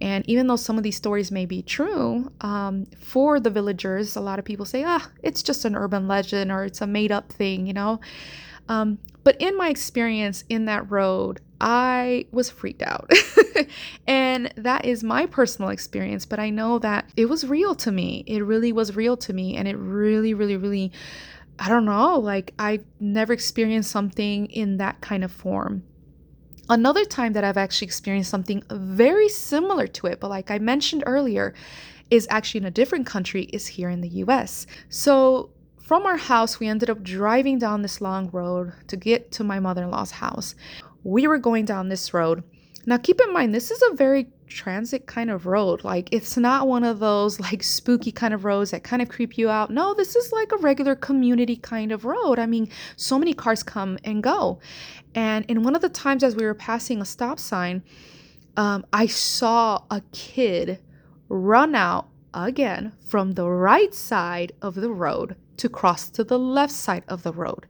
And 0.00 0.28
even 0.28 0.46
though 0.46 0.56
some 0.56 0.76
of 0.76 0.82
these 0.82 0.96
stories 0.96 1.30
may 1.30 1.46
be 1.46 1.62
true, 1.62 2.30
um, 2.40 2.86
for 2.98 3.40
the 3.40 3.50
villagers, 3.50 4.16
a 4.16 4.20
lot 4.20 4.38
of 4.38 4.44
people 4.44 4.66
say, 4.66 4.84
ah, 4.84 5.08
it's 5.22 5.42
just 5.42 5.64
an 5.64 5.76
urban 5.76 6.08
legend 6.08 6.50
or 6.50 6.64
it's 6.64 6.80
a 6.80 6.86
made 6.86 7.12
up 7.12 7.32
thing, 7.32 7.66
you 7.66 7.72
know? 7.72 8.00
Um, 8.68 8.98
but 9.24 9.36
in 9.40 9.56
my 9.56 9.68
experience 9.68 10.44
in 10.48 10.64
that 10.66 10.90
road, 10.90 11.40
I 11.60 12.26
was 12.32 12.48
freaked 12.48 12.82
out. 12.82 13.10
and 14.06 14.52
that 14.56 14.84
is 14.86 15.04
my 15.04 15.26
personal 15.26 15.70
experience, 15.70 16.24
but 16.24 16.38
I 16.38 16.50
know 16.50 16.78
that 16.78 17.10
it 17.16 17.26
was 17.26 17.46
real 17.46 17.74
to 17.76 17.92
me. 17.92 18.24
It 18.26 18.40
really 18.40 18.72
was 18.72 18.96
real 18.96 19.16
to 19.18 19.32
me. 19.32 19.56
And 19.56 19.68
it 19.68 19.76
really, 19.76 20.32
really, 20.32 20.56
really, 20.56 20.90
I 21.58 21.68
don't 21.68 21.84
know, 21.84 22.18
like 22.18 22.54
I 22.58 22.80
never 22.98 23.32
experienced 23.32 23.90
something 23.90 24.46
in 24.46 24.78
that 24.78 25.02
kind 25.02 25.22
of 25.22 25.30
form. 25.30 25.82
Another 26.70 27.04
time 27.04 27.32
that 27.34 27.44
I've 27.44 27.56
actually 27.56 27.86
experienced 27.86 28.30
something 28.30 28.62
very 28.70 29.28
similar 29.28 29.86
to 29.88 30.06
it, 30.06 30.20
but 30.20 30.30
like 30.30 30.50
I 30.50 30.58
mentioned 30.58 31.02
earlier, 31.04 31.52
is 32.10 32.26
actually 32.30 32.58
in 32.58 32.66
a 32.66 32.70
different 32.70 33.06
country, 33.06 33.44
is 33.44 33.66
here 33.66 33.90
in 33.90 34.00
the 34.00 34.08
US. 34.08 34.66
So 34.88 35.50
from 35.90 36.06
our 36.06 36.18
house, 36.18 36.60
we 36.60 36.68
ended 36.68 36.88
up 36.88 37.02
driving 37.02 37.58
down 37.58 37.82
this 37.82 38.00
long 38.00 38.30
road 38.30 38.72
to 38.86 38.96
get 38.96 39.32
to 39.32 39.42
my 39.42 39.58
mother 39.58 39.82
in 39.82 39.90
law's 39.90 40.12
house. 40.12 40.54
We 41.02 41.26
were 41.26 41.36
going 41.36 41.64
down 41.64 41.88
this 41.88 42.14
road. 42.14 42.44
Now, 42.86 42.96
keep 42.96 43.20
in 43.20 43.32
mind, 43.32 43.52
this 43.52 43.72
is 43.72 43.82
a 43.82 43.96
very 43.96 44.28
transit 44.46 45.06
kind 45.06 45.32
of 45.32 45.46
road. 45.46 45.82
Like, 45.82 46.08
it's 46.12 46.36
not 46.36 46.68
one 46.68 46.84
of 46.84 47.00
those 47.00 47.40
like 47.40 47.64
spooky 47.64 48.12
kind 48.12 48.32
of 48.32 48.44
roads 48.44 48.70
that 48.70 48.84
kind 48.84 49.02
of 49.02 49.08
creep 49.08 49.36
you 49.36 49.50
out. 49.50 49.72
No, 49.72 49.92
this 49.92 50.14
is 50.14 50.30
like 50.30 50.52
a 50.52 50.58
regular 50.58 50.94
community 50.94 51.56
kind 51.56 51.90
of 51.90 52.04
road. 52.04 52.38
I 52.38 52.46
mean, 52.46 52.70
so 52.94 53.18
many 53.18 53.34
cars 53.34 53.64
come 53.64 53.98
and 54.04 54.22
go. 54.22 54.60
And 55.16 55.44
in 55.46 55.64
one 55.64 55.74
of 55.74 55.82
the 55.82 55.88
times 55.88 56.22
as 56.22 56.36
we 56.36 56.44
were 56.44 56.54
passing 56.54 57.00
a 57.00 57.04
stop 57.04 57.40
sign, 57.40 57.82
um, 58.56 58.86
I 58.92 59.06
saw 59.06 59.82
a 59.90 60.02
kid 60.12 60.78
run 61.28 61.74
out 61.74 62.06
again 62.32 62.92
from 63.08 63.32
the 63.32 63.50
right 63.50 63.92
side 63.92 64.52
of 64.62 64.76
the 64.76 64.92
road 64.92 65.34
to 65.60 65.68
cross 65.68 66.08
to 66.10 66.24
the 66.24 66.38
left 66.38 66.72
side 66.72 67.04
of 67.06 67.22
the 67.22 67.32
road. 67.32 67.66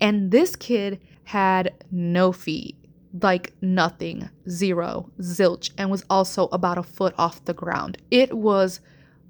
And 0.00 0.30
this 0.30 0.54
kid 0.54 1.00
had 1.24 1.72
no 1.90 2.32
feet, 2.32 2.76
like 3.20 3.54
nothing, 3.60 4.28
zero, 4.48 5.10
zilch, 5.20 5.70
and 5.78 5.90
was 5.90 6.04
also 6.10 6.48
about 6.48 6.78
a 6.78 6.82
foot 6.82 7.14
off 7.16 7.44
the 7.44 7.54
ground. 7.54 7.98
It 8.10 8.36
was 8.36 8.80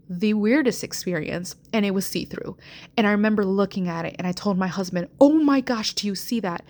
the 0.08 0.34
weirdest 0.34 0.82
experience 0.82 1.54
and 1.72 1.86
it 1.86 1.92
was 1.92 2.04
see 2.04 2.24
through. 2.24 2.56
And 2.96 3.06
I 3.06 3.12
remember 3.12 3.44
looking 3.44 3.88
at 3.88 4.04
it 4.04 4.16
and 4.18 4.26
I 4.26 4.32
told 4.32 4.58
my 4.58 4.66
husband, 4.66 5.08
Oh 5.20 5.32
my 5.32 5.60
gosh, 5.60 5.94
do 5.94 6.06
you 6.06 6.14
see 6.14 6.40
that? 6.40 6.64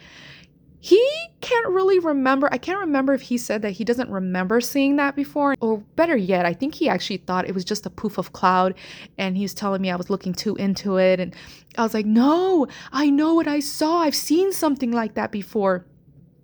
He 0.84 1.00
can't 1.40 1.68
really 1.68 2.00
remember. 2.00 2.48
I 2.52 2.58
can't 2.58 2.80
remember 2.80 3.14
if 3.14 3.22
he 3.22 3.38
said 3.38 3.62
that 3.62 3.70
he 3.70 3.84
doesn't 3.84 4.10
remember 4.10 4.60
seeing 4.60 4.96
that 4.96 5.14
before. 5.14 5.54
Or 5.60 5.78
better 5.94 6.16
yet, 6.16 6.44
I 6.44 6.52
think 6.54 6.74
he 6.74 6.88
actually 6.88 7.18
thought 7.18 7.48
it 7.48 7.54
was 7.54 7.64
just 7.64 7.86
a 7.86 7.90
poof 7.90 8.18
of 8.18 8.32
cloud 8.32 8.74
and 9.16 9.36
he 9.36 9.44
was 9.44 9.54
telling 9.54 9.80
me 9.80 9.92
I 9.92 9.96
was 9.96 10.10
looking 10.10 10.32
too 10.32 10.56
into 10.56 10.96
it. 10.96 11.20
And 11.20 11.36
I 11.78 11.84
was 11.84 11.94
like, 11.94 12.04
No, 12.04 12.66
I 12.90 13.10
know 13.10 13.32
what 13.32 13.46
I 13.46 13.60
saw. 13.60 13.98
I've 13.98 14.16
seen 14.16 14.50
something 14.52 14.90
like 14.90 15.14
that 15.14 15.30
before. 15.30 15.86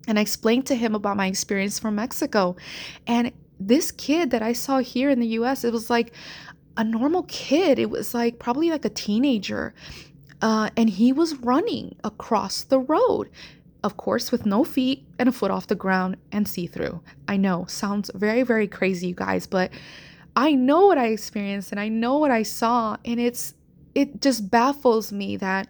And 0.07 0.17
I 0.17 0.21
explained 0.21 0.65
to 0.67 0.75
him 0.75 0.95
about 0.95 1.17
my 1.17 1.27
experience 1.27 1.77
from 1.77 1.95
Mexico. 1.95 2.55
And 3.07 3.33
this 3.59 3.91
kid 3.91 4.31
that 4.31 4.41
I 4.41 4.53
saw 4.53 4.79
here 4.79 5.09
in 5.09 5.19
the 5.19 5.27
US, 5.39 5.65
it 5.65 5.73
was 5.73 5.89
like 5.89 6.13
a 6.77 6.85
normal 6.85 7.23
kid. 7.23 7.77
It 7.77 7.89
was 7.89 8.13
like 8.13 8.39
probably 8.39 8.69
like 8.69 8.85
a 8.85 8.89
teenager. 8.89 9.73
Uh, 10.41 10.69
and 10.77 10.89
he 10.89 11.11
was 11.11 11.35
running 11.35 11.97
across 12.05 12.63
the 12.63 12.79
road 12.79 13.29
of 13.83 13.97
course, 13.97 14.31
with 14.31 14.45
no 14.45 14.63
feet 14.63 15.05
and 15.17 15.29
a 15.29 15.31
foot 15.31 15.51
off 15.51 15.67
the 15.67 15.75
ground 15.75 16.17
and 16.31 16.47
see 16.47 16.67
through. 16.67 17.01
I 17.27 17.37
know, 17.37 17.65
sounds 17.67 18.11
very, 18.13 18.43
very 18.43 18.67
crazy, 18.67 19.07
you 19.07 19.15
guys, 19.15 19.47
but 19.47 19.71
I 20.35 20.53
know 20.53 20.87
what 20.87 20.97
I 20.97 21.07
experienced 21.07 21.71
and 21.71 21.79
I 21.79 21.89
know 21.89 22.17
what 22.17 22.31
I 22.31 22.43
saw, 22.43 22.97
and 23.05 23.19
it's 23.19 23.53
it 23.95 24.21
just 24.21 24.51
baffles 24.51 25.11
me 25.11 25.35
that 25.37 25.67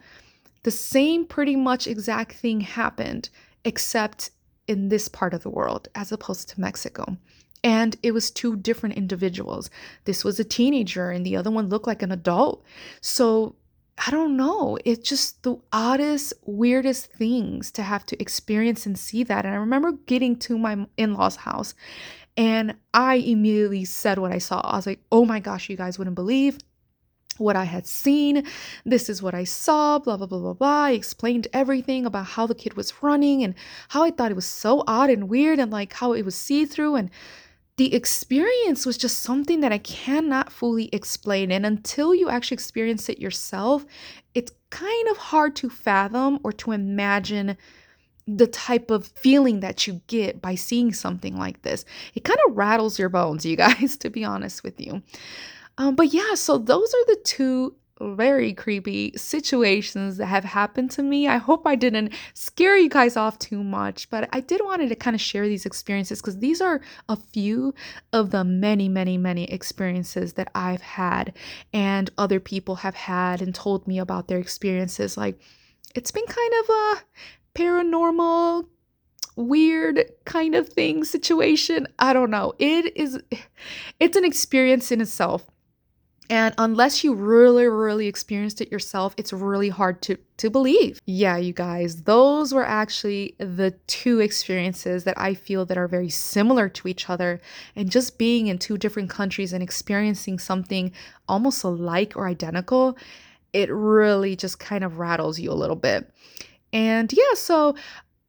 the 0.63 0.71
same 0.71 1.25
pretty 1.25 1.55
much 1.55 1.87
exact 1.87 2.33
thing 2.33 2.61
happened, 2.61 3.29
except 3.63 4.31
in 4.67 4.89
this 4.89 5.07
part 5.07 5.33
of 5.33 5.41
the 5.41 5.49
world 5.49 5.87
as 5.95 6.11
opposed 6.11 6.49
to 6.49 6.61
Mexico. 6.61 7.17
And 7.63 7.97
it 8.03 8.11
was 8.11 8.31
two 8.31 8.55
different 8.55 8.95
individuals. 8.95 9.69
This 10.05 10.23
was 10.23 10.39
a 10.39 10.43
teenager, 10.43 11.11
and 11.11 11.25
the 11.25 11.35
other 11.35 11.51
one 11.51 11.67
looked 11.69 11.87
like 11.87 12.01
an 12.01 12.11
adult. 12.11 12.63
So 13.01 13.55
I 14.05 14.11
don't 14.11 14.37
know. 14.37 14.77
It's 14.85 15.07
just 15.07 15.43
the 15.43 15.57
oddest, 15.73 16.33
weirdest 16.45 17.11
things 17.11 17.69
to 17.71 17.83
have 17.83 18.05
to 18.07 18.21
experience 18.21 18.85
and 18.85 18.97
see 18.97 19.23
that. 19.23 19.45
And 19.45 19.53
I 19.53 19.57
remember 19.57 19.91
getting 19.91 20.37
to 20.37 20.57
my 20.57 20.87
in 20.95 21.13
law's 21.13 21.35
house 21.35 21.73
and 22.37 22.75
I 22.93 23.15
immediately 23.15 23.83
said 23.83 24.17
what 24.17 24.31
I 24.31 24.37
saw. 24.37 24.61
I 24.61 24.77
was 24.77 24.87
like, 24.87 25.01
oh 25.11 25.25
my 25.25 25.41
gosh, 25.41 25.69
you 25.69 25.75
guys 25.75 25.97
wouldn't 25.97 26.15
believe 26.15 26.57
what 27.37 27.57
I 27.57 27.65
had 27.65 27.85
seen. 27.85 28.45
This 28.85 29.09
is 29.09 29.21
what 29.21 29.33
I 29.33 29.43
saw, 29.43 29.99
blah, 29.99 30.15
blah, 30.15 30.27
blah, 30.27 30.39
blah, 30.39 30.53
blah. 30.53 30.83
I 30.85 30.91
explained 30.91 31.47
everything 31.51 32.05
about 32.05 32.25
how 32.27 32.47
the 32.47 32.55
kid 32.55 32.75
was 32.75 32.93
running 33.01 33.43
and 33.43 33.55
how 33.89 34.03
I 34.03 34.11
thought 34.11 34.31
it 34.31 34.35
was 34.35 34.45
so 34.45 34.83
odd 34.87 35.09
and 35.09 35.29
weird 35.29 35.59
and 35.59 35.71
like 35.71 35.93
how 35.93 36.13
it 36.13 36.23
was 36.23 36.35
see 36.35 36.65
through. 36.65 36.95
And 36.95 37.09
the 37.79 37.95
experience 37.95 38.85
was 38.85 38.97
just 38.97 39.21
something 39.21 39.61
that 39.61 39.71
I 39.71 39.77
cannot 39.77 40.51
fully 40.51 40.89
explain. 40.91 41.49
And 41.49 41.65
until 41.65 42.13
you 42.13 42.29
actually 42.29 42.55
experience 42.55 43.07
it 43.07 43.19
yourself, 43.19 43.85
it's 44.35 44.51
kind 44.69 45.07
of 45.07 45.15
hard 45.15 45.55
to 45.55 45.69
fathom 45.69 46.41
or 46.43 46.51
to 46.51 46.73
imagine 46.73 47.55
the 48.27 48.47
type 48.47 48.91
of 48.91 49.07
feeling 49.07 49.61
that 49.61 49.87
you 49.87 50.01
get 50.07 50.41
by 50.41 50.55
seeing 50.55 50.91
something 50.91 51.37
like 51.37 51.61
this. 51.61 51.85
It 52.15 52.25
kind 52.25 52.39
of 52.49 52.57
rattles 52.57 52.99
your 52.99 53.07
bones, 53.07 53.45
you 53.45 53.55
guys, 53.55 53.95
to 53.99 54.09
be 54.09 54.25
honest 54.25 54.61
with 54.61 54.77
you. 54.81 55.01
Um, 55.77 55.95
but 55.95 56.13
yeah, 56.13 56.35
so 56.35 56.57
those 56.57 56.93
are 56.93 57.05
the 57.05 57.21
two 57.23 57.75
very 58.01 58.53
creepy 58.53 59.13
situations 59.15 60.17
that 60.17 60.27
have 60.27 60.45
happened 60.45 60.91
to 60.91 61.03
me. 61.03 61.27
I 61.27 61.37
hope 61.37 61.67
I 61.67 61.75
didn't 61.75 62.13
scare 62.33 62.77
you 62.77 62.89
guys 62.89 63.17
off 63.17 63.37
too 63.39 63.63
much, 63.63 64.09
but 64.09 64.29
I 64.31 64.39
did 64.39 64.61
wanted 64.63 64.89
to 64.89 64.95
kind 64.95 65.15
of 65.15 65.21
share 65.21 65.47
these 65.47 65.65
experiences 65.65 66.21
because 66.21 66.39
these 66.39 66.61
are 66.61 66.81
a 67.09 67.15
few 67.15 67.73
of 68.13 68.31
the 68.31 68.43
many, 68.43 68.87
many, 68.87 69.17
many 69.17 69.45
experiences 69.45 70.33
that 70.33 70.49
I've 70.55 70.81
had 70.81 71.33
and 71.73 72.09
other 72.17 72.39
people 72.39 72.75
have 72.75 72.95
had 72.95 73.41
and 73.41 73.53
told 73.53 73.87
me 73.87 73.99
about 73.99 74.27
their 74.27 74.39
experiences. 74.39 75.17
Like 75.17 75.39
it's 75.95 76.11
been 76.11 76.25
kind 76.25 76.53
of 76.61 76.69
a 76.69 76.95
paranormal 77.55 78.67
weird 79.35 80.11
kind 80.25 80.55
of 80.55 80.69
thing 80.69 81.03
situation. 81.03 81.87
I 81.97 82.13
don't 82.13 82.31
know. 82.31 82.53
It 82.59 82.95
is 82.95 83.19
it's 83.99 84.17
an 84.17 84.25
experience 84.25 84.91
in 84.91 85.01
itself 85.01 85.45
and 86.29 86.53
unless 86.59 87.03
you 87.03 87.15
really, 87.15 87.65
really 87.65 88.07
experienced 88.07 88.61
it 88.61 88.71
yourself, 88.71 89.15
it's 89.17 89.33
really 89.33 89.69
hard 89.69 90.01
to, 90.03 90.17
to 90.37 90.51
believe. 90.51 91.01
Yeah, 91.07 91.37
you 91.37 91.53
guys, 91.53 92.03
those 92.03 92.53
were 92.53 92.65
actually 92.65 93.35
the 93.39 93.71
two 93.87 94.19
experiences 94.19 95.05
that 95.05 95.19
I 95.19 95.33
feel 95.33 95.65
that 95.65 95.77
are 95.77 95.87
very 95.87 96.09
similar 96.09 96.69
to 96.69 96.87
each 96.87 97.09
other. 97.09 97.41
And 97.75 97.89
just 97.89 98.19
being 98.19 98.45
in 98.45 98.59
two 98.59 98.77
different 98.77 99.09
countries 99.09 99.53
and 99.53 99.63
experiencing 99.63 100.37
something 100.37 100.91
almost 101.27 101.63
alike 101.63 102.13
or 102.15 102.27
identical, 102.27 102.95
it 103.51 103.71
really 103.71 104.35
just 104.35 104.59
kind 104.59 104.83
of 104.83 104.99
rattles 104.99 105.39
you 105.39 105.51
a 105.51 105.53
little 105.53 105.75
bit. 105.75 106.11
And 106.71 107.11
yeah, 107.11 107.33
so 107.33 107.75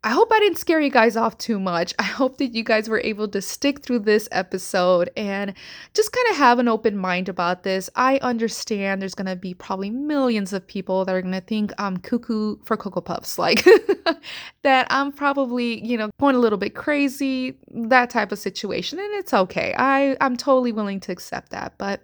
I 0.03 0.11
hope 0.11 0.33
I 0.33 0.39
didn't 0.39 0.57
scare 0.57 0.81
you 0.81 0.91
guys 0.91 1.15
off 1.15 1.37
too 1.37 1.61
much. 1.61 1.93
I 1.99 2.05
hope 2.05 2.39
that 2.39 2.55
you 2.55 2.65
guys 2.65 2.89
were 2.89 3.03
able 3.05 3.29
to 3.29 3.43
stick 3.43 3.83
through 3.83 3.99
this 3.99 4.31
episode 4.33 5.11
and 5.15 5.53
just 5.93 6.11
kind 6.11 6.27
of 6.31 6.37
have 6.39 6.59
an 6.59 6.69
open 6.69 6.97
mind 6.97 7.29
about 7.29 7.65
this. 7.65 7.91
I 7.95 8.17
understand 8.23 9.03
there's 9.03 9.15
going 9.15 9.27
to 9.27 9.37
be 9.37 9.53
probably 9.53 9.91
millions 9.91 10.55
of 10.55 10.67
people 10.67 11.05
that 11.05 11.15
are 11.15 11.21
going 11.21 11.35
to 11.35 11.43
think 11.43 11.75
I'm 11.77 11.99
cuckoo 11.99 12.57
for 12.65 12.79
Cocoa 12.79 13.03
Puffs, 13.03 13.39
like 13.39 13.63
that 14.63 14.87
I'm 14.89 15.13
probably, 15.13 15.85
you 15.87 15.99
know, 15.99 16.09
going 16.19 16.35
a 16.35 16.39
little 16.39 16.59
bit 16.59 16.75
crazy, 16.75 17.59
that 17.71 18.09
type 18.09 18.33
of 18.33 18.39
situation. 18.39 18.99
And 18.99 19.13
it's 19.17 19.35
okay. 19.35 19.75
I, 19.77 20.17
I'm 20.23 20.35
totally 20.35 20.73
willing 20.73 21.01
to 21.01 21.13
accept 21.13 21.51
that. 21.51 21.75
But 21.77 22.01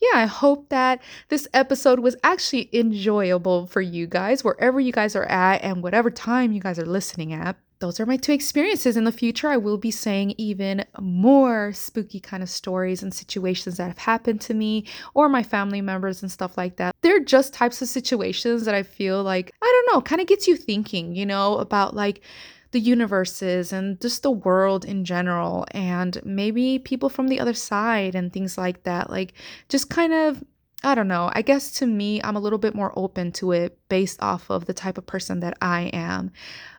yeah, 0.00 0.20
I 0.20 0.26
hope 0.26 0.68
that 0.68 1.02
this 1.28 1.48
episode 1.54 1.98
was 1.98 2.14
actually 2.22 2.70
enjoyable 2.72 3.66
for 3.66 3.80
you 3.80 4.06
guys, 4.06 4.44
wherever 4.44 4.78
you 4.78 4.92
guys 4.92 5.16
are 5.16 5.24
at 5.24 5.60
and 5.64 5.82
whatever 5.82 6.08
time 6.08 6.52
you 6.52 6.60
guys 6.60 6.78
are 6.78 6.86
listening 6.86 7.31
Those 7.78 7.98
are 7.98 8.06
my 8.06 8.16
two 8.16 8.32
experiences. 8.32 8.96
In 8.96 9.02
the 9.02 9.10
future, 9.10 9.48
I 9.48 9.56
will 9.56 9.76
be 9.76 9.90
saying 9.90 10.34
even 10.38 10.84
more 11.00 11.72
spooky 11.72 12.20
kind 12.20 12.42
of 12.42 12.48
stories 12.48 13.02
and 13.02 13.12
situations 13.12 13.76
that 13.76 13.88
have 13.88 13.98
happened 13.98 14.40
to 14.42 14.54
me 14.54 14.86
or 15.14 15.28
my 15.28 15.42
family 15.42 15.80
members 15.80 16.22
and 16.22 16.30
stuff 16.30 16.56
like 16.56 16.76
that. 16.76 16.94
They're 17.02 17.18
just 17.18 17.52
types 17.52 17.82
of 17.82 17.88
situations 17.88 18.64
that 18.66 18.74
I 18.76 18.84
feel 18.84 19.24
like, 19.24 19.50
I 19.60 19.66
don't 19.66 19.96
know, 19.96 20.00
kind 20.00 20.20
of 20.20 20.28
gets 20.28 20.46
you 20.46 20.56
thinking, 20.56 21.16
you 21.16 21.26
know, 21.26 21.58
about 21.58 21.96
like, 21.96 22.22
the 22.70 22.80
universes 22.80 23.70
and 23.70 24.00
just 24.00 24.22
the 24.22 24.30
world 24.30 24.86
in 24.86 25.04
general, 25.04 25.66
and 25.72 26.18
maybe 26.24 26.78
people 26.78 27.10
from 27.10 27.28
the 27.28 27.38
other 27.38 27.52
side 27.52 28.14
and 28.14 28.32
things 28.32 28.56
like 28.56 28.84
that. 28.84 29.10
Like, 29.10 29.34
just 29.68 29.90
kind 29.90 30.14
of 30.14 30.42
I 30.84 30.94
don't 30.94 31.08
know. 31.08 31.30
I 31.32 31.42
guess 31.42 31.70
to 31.74 31.86
me, 31.86 32.20
I'm 32.22 32.36
a 32.36 32.40
little 32.40 32.58
bit 32.58 32.74
more 32.74 32.92
open 32.96 33.30
to 33.32 33.52
it 33.52 33.78
based 33.88 34.20
off 34.20 34.50
of 34.50 34.66
the 34.66 34.74
type 34.74 34.98
of 34.98 35.06
person 35.06 35.40
that 35.40 35.56
I 35.60 35.90
am. 35.92 36.32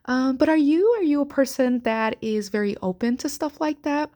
Um, 0.06 0.36
but 0.36 0.50
are 0.50 0.58
you? 0.58 0.86
Are 0.98 1.04
you 1.04 1.22
a 1.22 1.26
person 1.26 1.80
that 1.82 2.18
is 2.22 2.50
very 2.50 2.76
open 2.82 3.16
to 3.18 3.30
stuff 3.30 3.62
like 3.62 3.84
that? 3.84 4.10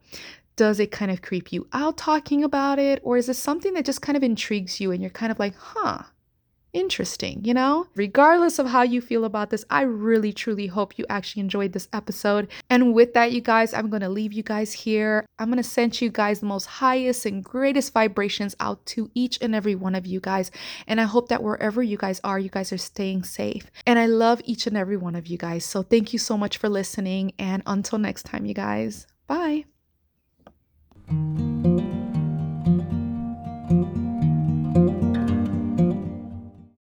Does 0.57 0.79
it 0.79 0.91
kind 0.91 1.11
of 1.11 1.21
creep 1.21 1.53
you 1.53 1.67
out 1.71 1.97
talking 1.97 2.43
about 2.43 2.79
it? 2.79 2.99
Or 3.03 3.15
is 3.15 3.29
it 3.29 3.35
something 3.35 3.73
that 3.75 3.85
just 3.85 4.01
kind 4.01 4.17
of 4.17 4.23
intrigues 4.23 4.81
you 4.81 4.91
and 4.91 5.01
you're 5.01 5.09
kind 5.09 5.31
of 5.31 5.39
like, 5.39 5.55
huh, 5.55 6.03
interesting, 6.77 7.43
you 7.43 7.53
know? 7.53 7.87
Regardless 7.95 8.59
of 8.59 8.67
how 8.67 8.83
you 8.83 9.01
feel 9.01 9.25
about 9.25 9.49
this, 9.49 9.65
I 9.69 9.81
really 9.81 10.31
truly 10.31 10.67
hope 10.67 10.97
you 10.97 11.05
actually 11.09 11.41
enjoyed 11.41 11.73
this 11.73 11.87
episode. 11.91 12.47
And 12.69 12.93
with 12.93 13.13
that, 13.13 13.31
you 13.31 13.41
guys, 13.41 13.73
I'm 13.73 13.89
to 13.89 14.09
leave 14.09 14.33
you 14.33 14.43
guys 14.43 14.71
here. 14.73 15.25
I'm 15.39 15.49
to 15.57 15.63
send 15.63 15.99
you 16.01 16.09
guys 16.09 16.39
the 16.39 16.45
most 16.45 16.65
highest 16.65 17.25
and 17.25 17.43
greatest 17.43 17.93
vibrations 17.93 18.55
out 18.59 18.85
to 18.87 19.09
each 19.15 19.39
and 19.41 19.55
every 19.55 19.75
one 19.75 19.95
of 19.95 20.05
you 20.05 20.19
guys. 20.19 20.51
And 20.87 21.01
I 21.01 21.05
hope 21.05 21.29
that 21.29 21.43
wherever 21.43 21.81
you 21.81 21.97
guys 21.97 22.21
are, 22.23 22.39
you 22.39 22.49
guys 22.49 22.71
are 22.71 22.77
staying 22.77 23.23
safe. 23.23 23.71
And 23.85 23.97
I 23.97 24.05
love 24.05 24.41
each 24.45 24.67
and 24.67 24.77
every 24.77 24.97
one 24.97 25.15
of 25.15 25.27
you 25.27 25.37
guys. 25.37 25.65
So 25.65 25.81
thank 25.81 26.13
you 26.13 26.19
so 26.19 26.37
much 26.37 26.57
for 26.57 26.69
listening. 26.69 27.33
And 27.39 27.63
until 27.65 27.97
next 27.97 28.23
time, 28.23 28.45
you 28.45 28.53
guys, 28.53 29.07
bye. 29.25 29.65